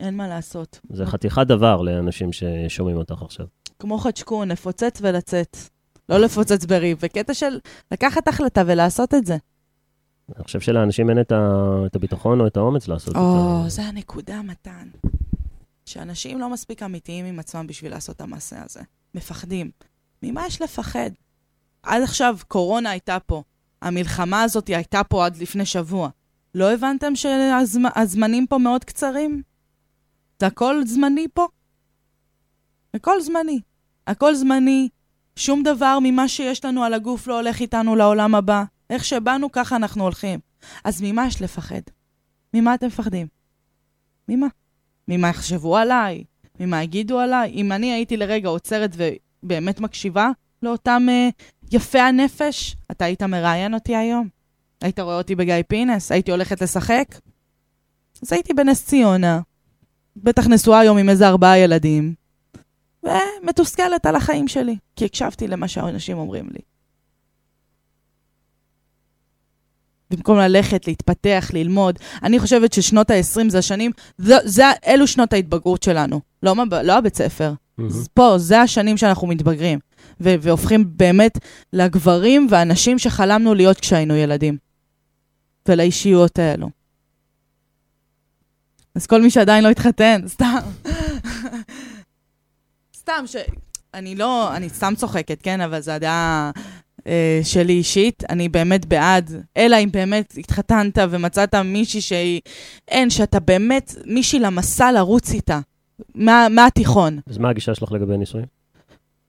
[0.00, 0.80] אין מה לעשות.
[0.90, 3.46] זה חתיכת דבר לאנשים ששומעים אותך עכשיו.
[3.78, 5.56] כמו חדשקון, לפוצץ ולצאת.
[6.08, 7.58] לא לפוצץ בריב, וקטע של
[7.92, 9.36] לקחת החלטה ולעשות את זה.
[10.36, 11.36] אני חושב שלאנשים אין את, ה...
[11.86, 13.76] את הביטחון או את האומץ לעשות או, את זה.
[13.76, 14.88] זה הנקודה, מתן.
[15.86, 18.80] שאנשים לא מספיק אמיתיים עם עצמם בשביל לעשות את המעשה הזה.
[19.14, 19.70] מפחדים.
[20.22, 21.10] ממה יש לפחד?
[21.82, 23.42] עד עכשיו קורונה הייתה פה.
[23.82, 26.08] המלחמה הזאת הייתה פה עד לפני שבוע.
[26.54, 29.42] לא הבנתם שהזמנים פה מאוד קצרים?
[30.40, 31.48] זה הכל זמני פה?
[32.94, 33.60] הכל זמני.
[34.06, 34.88] הכל זמני.
[35.36, 38.64] שום דבר ממה שיש לנו על הגוף לא הולך איתנו לעולם הבא.
[38.90, 40.40] איך שבאנו, ככה אנחנו הולכים.
[40.84, 41.80] אז ממה יש לפחד?
[42.54, 43.26] ממה אתם מפחדים?
[44.28, 44.46] ממה?
[45.08, 46.24] ממה יחשבו עליי?
[46.60, 47.50] ממה יגידו עליי?
[47.50, 48.96] אם אני הייתי לרגע עוצרת
[49.42, 50.30] ובאמת מקשיבה
[50.62, 54.28] לאותם uh, יפי הנפש, אתה היית מראיין אותי היום?
[54.80, 56.12] היית רואה אותי בגיא פינס?
[56.12, 57.04] הייתי הולכת לשחק?
[58.22, 59.40] אז הייתי בנס ציונה,
[60.16, 62.14] בטח נשואה היום עם איזה ארבעה ילדים,
[63.02, 66.71] ומתוסכלת על החיים שלי, כי הקשבתי למה שהאנשים אומרים לי.
[70.14, 71.98] במקום ללכת, להתפתח, ללמוד.
[72.22, 77.16] אני חושבת ששנות ה-20 זה השנים, זה, זה, אלו שנות ההתבגרות שלנו, לא, לא הבית
[77.16, 77.52] ספר.
[77.86, 79.78] אז פה, זה השנים שאנחנו מתבגרים,
[80.20, 81.38] ו- והופכים באמת
[81.72, 84.56] לגברים והנשים שחלמנו להיות כשהיינו ילדים.
[85.68, 86.70] ולאישיות האלו.
[88.94, 90.58] אז כל מי שעדיין לא התחתן, סתם.
[92.96, 93.36] סתם ש...
[93.94, 95.60] אני לא, אני סתם צוחקת, כן?
[95.60, 96.50] אבל זו הדעה
[97.42, 98.22] שלי אישית.
[98.30, 102.40] אני באמת בעד, אלא אם באמת התחתנת ומצאת מישהי שהיא...
[102.88, 105.60] אין, שאתה באמת מישהי למסע לרוץ איתה.
[106.14, 107.18] מה, מהתיכון.
[107.26, 108.46] אז מה הגישה שלך לגבי נישואים?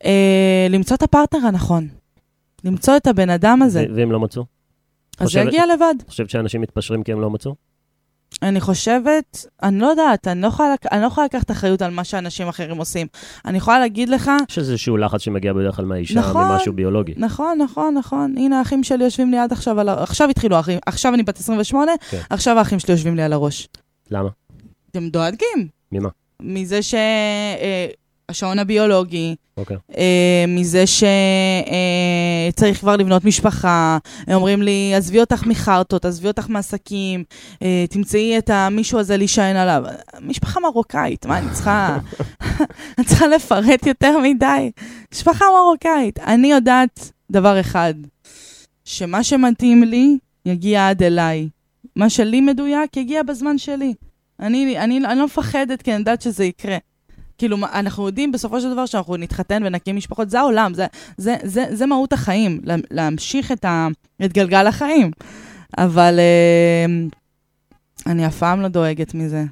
[0.05, 1.87] אה, למצוא את הפרטנר הנכון.
[2.63, 3.85] למצוא את הבן אדם הזה.
[3.95, 4.41] ואם לא מצאו?
[4.41, 4.47] אז
[5.19, 5.95] זה חושבת- יגיע לבד.
[6.03, 7.55] את חושבת שאנשים מתפשרים כי הם לא מצאו?
[8.41, 12.03] אני חושבת, אני לא יודעת, אני לא יכולה, אני לא יכולה לקחת אחריות על מה
[12.03, 13.07] שאנשים אחרים עושים.
[13.45, 16.47] אני יכולה להגיד לך, יש איזשהו לחץ שמגיע בדרך כלל מהאישה, נכון.
[16.47, 17.13] ממשהו ביולוגי.
[17.17, 19.89] נכון, נכון, נכון, הנה האחים שלי יושבים לי עד עכשיו על.
[19.89, 22.19] עכשיו התחילו האחים, עכשיו אני בת 28, כן.
[22.29, 23.67] עכשיו האחים שלי יושבים לי על הראש.
[24.11, 24.29] למה?
[24.93, 25.67] הם דואגים.
[25.91, 26.09] ממה?
[26.39, 26.79] מזה
[28.31, 29.77] שהשעון הביולוגי, אוקיי.
[29.97, 33.97] אה, מזה שצריך כבר לבנות משפחה,
[34.27, 37.23] הם אומרים לי, עזבי אותך מחרטות, עזבי אותך מעסקים,
[37.61, 39.83] אה, תמצאי את המישהו הזה להישען עליו.
[40.21, 41.97] משפחה מרוקאית, מה אני צריכה...
[42.97, 44.71] אני צריכה לפרט יותר מדי.
[45.13, 46.19] משפחה מרוקאית.
[46.19, 47.93] אני יודעת דבר אחד,
[48.85, 51.49] שמה שמתאים לי יגיע עד אליי.
[51.95, 53.93] מה שלי מדויק יגיע בזמן שלי.
[54.39, 56.77] אני, אני, אני לא מפחדת כי אני יודעת שזה יקרה.
[57.43, 60.85] כאילו, אנחנו יודעים בסופו של דבר שאנחנו נתחתן ונקים משפחות, זה העולם, זה,
[61.17, 63.87] זה, זה, זה מהות החיים, לה, להמשיך את, ה,
[64.25, 65.11] את גלגל החיים.
[65.77, 66.85] אבל אה,
[68.11, 69.43] אני אף פעם לא דואגת מזה.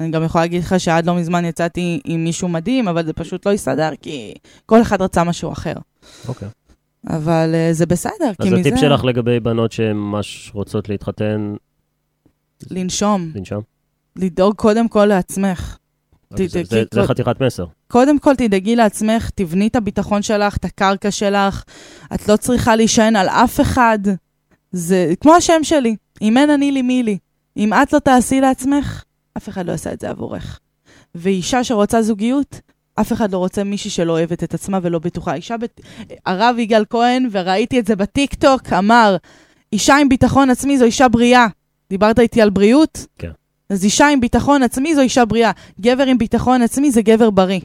[0.00, 3.46] אני גם יכולה להגיד לך שעד לא מזמן יצאתי עם מישהו מדהים, אבל זה פשוט
[3.46, 4.34] לא הסתדר, כי
[4.66, 5.74] כל אחד רצה משהו אחר.
[6.28, 6.48] אוקיי.
[7.08, 8.60] אבל אה, זה בסדר, כי אז מזה...
[8.60, 11.54] הטיפ שלך לגבי בנות שממש רוצות להתחתן,
[12.70, 13.62] לנשום, לנשום?
[14.16, 15.78] לדאוג קודם כל לעצמך.
[16.36, 16.62] זה-
[16.94, 17.64] זה- חתיכת מסר.
[17.88, 21.64] קודם כל תדאגי לעצמך, תבני את הביטחון שלך, את הקרקע שלך.
[22.14, 23.98] את לא צריכה להישען על אף אחד.
[24.72, 27.18] זה כמו השם שלי, אם אין אני לי מי לי.
[27.56, 29.02] אם את לא תעשי לעצמך,
[29.36, 30.58] אף אחד לא יעשה את זה עבורך.
[31.14, 32.60] ואישה שרוצה זוגיות,
[33.00, 35.34] אף אחד לא רוצה מישהי שלא אוהבת את עצמה ולא בטוחה.
[35.34, 35.80] אישה, בת...
[36.26, 39.16] הרב יגאל כהן, וראיתי את זה בטיקטוק, אמר,
[39.72, 41.46] אישה עם ביטחון עצמי זו אישה בריאה.
[41.90, 43.06] דיברת איתי על בריאות?
[43.18, 43.30] כן.
[43.70, 45.50] אז אישה עם ביטחון עצמי זו אישה בריאה.
[45.80, 47.60] גבר עם ביטחון עצמי זה גבר בריא.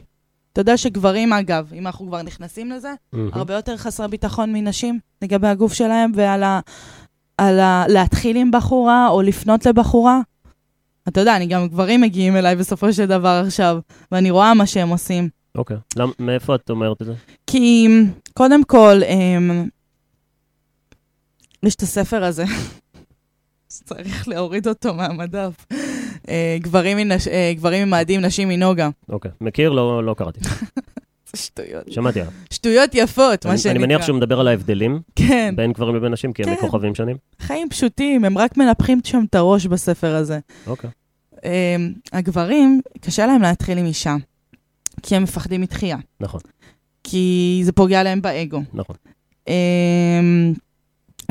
[0.52, 3.30] אתה יודע שגברים, אגב, אם אנחנו כבר נכנסים לזה, מהמם.
[3.32, 6.60] הרבה יותר חסרי ביטחון מנשים לגבי הגוף שלהם ועל ה...
[7.38, 7.84] על ה...
[7.88, 10.20] להתחיל עם בחורה או לפנות לבחורה.
[11.08, 13.78] אתה יודע, אני גם גברים מגיעים אליי בסופו של דבר עכשיו,
[14.12, 15.28] ואני רואה מה שהם עושים.
[15.54, 15.76] אוקיי.
[15.96, 17.12] למ- מאיפה את אומרת את זה?
[17.46, 17.88] כי
[18.34, 19.68] קודם כל, אמ,
[21.62, 22.44] יש את הספר הזה,
[23.74, 25.66] שצריך להוריד אותו מהמדף.
[26.28, 28.88] אה, גברים מנש- אה, גברים ממאדים, נשים מנוגה.
[29.08, 29.30] אוקיי.
[29.40, 29.70] מכיר?
[29.70, 30.40] לא לא קראתי.
[31.36, 31.92] שטויות.
[31.92, 32.32] שמעתי עליו.
[32.50, 33.70] שטויות יפות, מה שנקרא.
[33.70, 36.54] אני מניח שהוא מדבר על ההבדלים כן, בין גברים לבין נשים, כי הם כן.
[36.54, 37.16] מכוכבים שונים.
[37.40, 40.38] חיים פשוטים, הם רק מנפחים שם את הראש בספר הזה.
[40.66, 40.90] אוקיי.
[41.44, 41.50] אמ,
[42.12, 44.16] הגברים, קשה להם להתחיל עם אישה,
[45.02, 45.96] כי הם מפחדים מתחייה.
[46.20, 46.40] נכון,
[47.04, 48.62] כי זה פוגע להם באגו.
[48.74, 48.96] נכון.
[49.48, 50.52] אמ,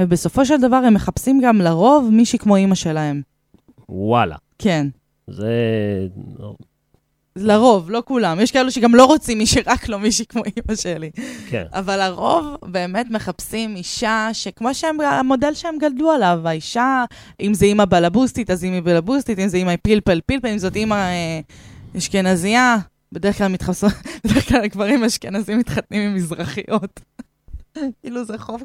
[0.02, 3.22] ובסופו של דבר הם מחפשים גם לרוב מישהי כמו אימא שלהם.
[3.90, 4.36] וואלה.
[4.64, 4.88] כן.
[5.28, 6.08] זה...
[7.36, 8.40] לרוב, לא כולם.
[8.40, 11.12] יש כאלו שגם לא רוצים מישהי, רק לא מישהי כמו אימא שלי.
[11.50, 11.64] כן.
[11.72, 17.06] אבל הרוב באמת מחפשים אישה שכמו שהם, המודל שהם גדלו עליו, האישה,
[17.42, 20.96] אם זה אימא בלבוסטית, אז אימא בלבוסטית, אם זה אימא פלפל פלפל, אם זאת אימא
[20.96, 21.40] אה,
[21.98, 22.78] אשכנזייה,
[23.12, 23.94] בדרך כלל מתחפשות,
[24.26, 27.00] בדרך כלל גברים אשכנזים מתחתנים עם מזרחיות.
[28.02, 28.64] כאילו זה חוב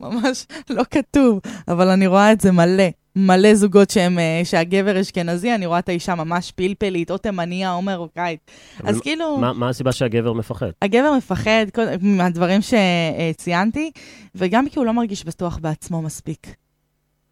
[0.00, 2.88] ממש לא כתוב, אבל אני רואה את זה מלא.
[3.16, 7.82] מלא זוגות שהם, אה, שהגבר אשכנזי, אני רואה את האישה ממש פלפלית, או תימניה או
[7.82, 8.50] מרוקאית.
[8.84, 9.36] אז כאילו...
[9.36, 10.70] מה מה הסיבה שהגבר מפחד?
[10.82, 11.66] הגבר מפחד
[12.00, 13.90] מהדברים שציינתי,
[14.34, 16.54] וגם כי הוא לא מרגיש בטוח בעצמו מספיק.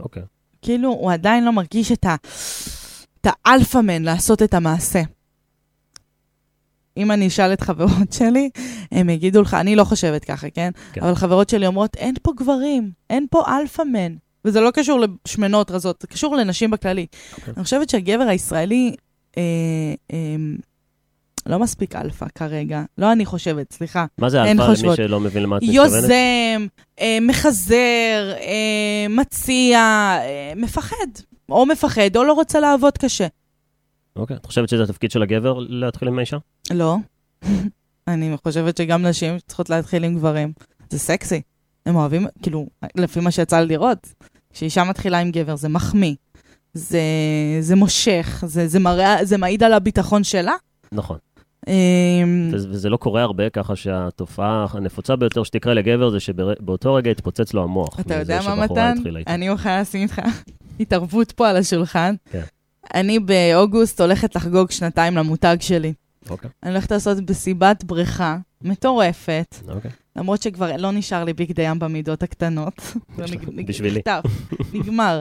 [0.01, 0.22] אוקיי.
[0.62, 2.16] כאילו, הוא עדיין לא מרגיש את ה...
[3.20, 5.03] את ה alpha man לעשות את המעשה.
[6.97, 8.51] אם אני אשאל את חברות שלי,
[8.93, 10.70] הם יגידו לך, אני לא חושבת ככה, כן?
[10.93, 11.03] כן.
[11.03, 14.14] אבל חברות שלי אומרות, אין פה גברים, אין פה alpha man.
[14.45, 17.07] וזה לא קשור לשמנות רזות, זה קשור לנשים בכללי.
[17.39, 17.55] אוקיי.
[17.57, 18.95] אני חושבת שהגבר הישראלי
[19.39, 19.43] אה,
[20.12, 20.36] אה,
[21.49, 22.82] לא מספיק אלפא כרגע.
[22.99, 24.07] לא אני חושבת, סליחה.
[24.18, 24.97] מה זה אלפא למי.
[24.97, 25.93] שלא מבין למה את מתכוונת?
[25.93, 26.66] יוזם,
[27.01, 31.07] אה, מחזר, אה, מציע, אה, מפחד.
[31.49, 33.26] או מפחד או לא רוצה לעבוד קשה.
[34.16, 34.36] אוקיי.
[34.36, 36.36] את חושבת שזה התפקיד של הגבר להתחיל עם האישה?
[36.70, 36.97] לא.
[38.09, 40.53] אני חושבת שגם נשים צריכות להתחיל עם גברים.
[40.91, 41.41] זה סקסי.
[41.89, 42.66] הם אוהבים, כאילו,
[42.97, 44.14] לפי מה שיצא לי לראות,
[44.53, 46.14] כשאישה מתחילה עם גבר זה מחמיא.
[46.74, 47.01] זה,
[47.61, 50.55] זה מושך, זה, זה, מראה, זה מעיד על הביטחון שלה.
[50.93, 51.18] נכון.
[51.68, 57.55] אמ, וזה לא קורה הרבה, ככה שהתופעה הנפוצה ביותר שתקרה לגבר זה שבאותו רגע יתפוצץ
[57.55, 58.01] לו המוח.
[58.01, 58.95] אתה יודע מה, מתן?
[59.26, 60.20] אני מוכנה לשים איתך
[60.80, 62.14] התערבות פה על השולחן.
[62.30, 62.43] כן.
[62.95, 65.93] אני באוגוסט הולכת לחגוג שנתיים למותג שלי.
[66.30, 69.90] אוקיי, אני הולכת לעשות מסיבת בריכה מטורפת, אוקיי.
[70.16, 72.74] למרות שכבר לא נשאר לי ביג דים במידות הקטנות.
[73.18, 74.00] נג- בשבילי.
[74.74, 75.20] נגמר.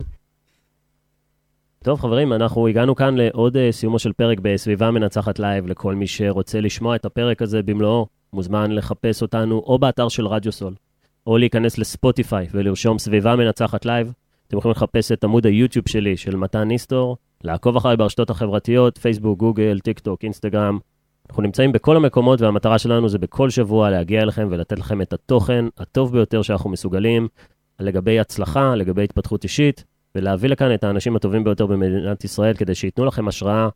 [1.84, 5.66] טוב, חברים, אנחנו הגענו כאן לעוד אה, סיומו של פרק בסביבה מנצחת לייב.
[5.66, 10.52] לכל מי שרוצה לשמוע את הפרק הזה במלואו, מוזמן לחפש אותנו או באתר של רדיו
[10.52, 10.74] סול,
[11.26, 14.12] או להיכנס לספוטיפיי ולרשום סביבה מנצחת לייב.
[14.48, 19.38] אתם יכולים לחפש את עמוד היוטיוב שלי, של מתן ניסטור, לעקוב אחריי ברשתות החברתיות, פייסבוק,
[19.38, 20.78] גוגל, טיק טוק, אינסטגרם.
[21.28, 25.64] אנחנו נמצאים בכל המקומות, והמטרה שלנו זה בכל שבוע להגיע אליכם ולתת לכם את התוכן
[25.78, 27.28] הטוב ביותר שאנחנו מסוגלים,
[27.80, 33.04] לגבי הצלחה, לגבי התפתחות אישית, ולהביא לכאן את האנשים הטובים ביותר במדינת ישראל, כדי שייתנו
[33.04, 33.68] לכם השראה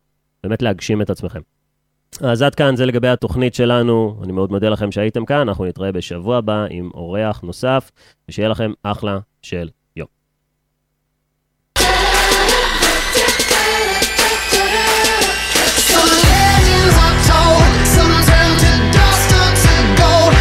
[0.43, 1.41] באמת להגשים את עצמכם.
[2.21, 4.21] אז עד כאן זה לגבי התוכנית שלנו.
[4.23, 7.91] אני מאוד מודה לכם שהייתם כאן, אנחנו נתראה בשבוע הבא עם אורח נוסף,
[8.29, 10.09] ושיהיה לכם אחלה של יום.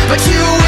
[0.09, 0.62] But you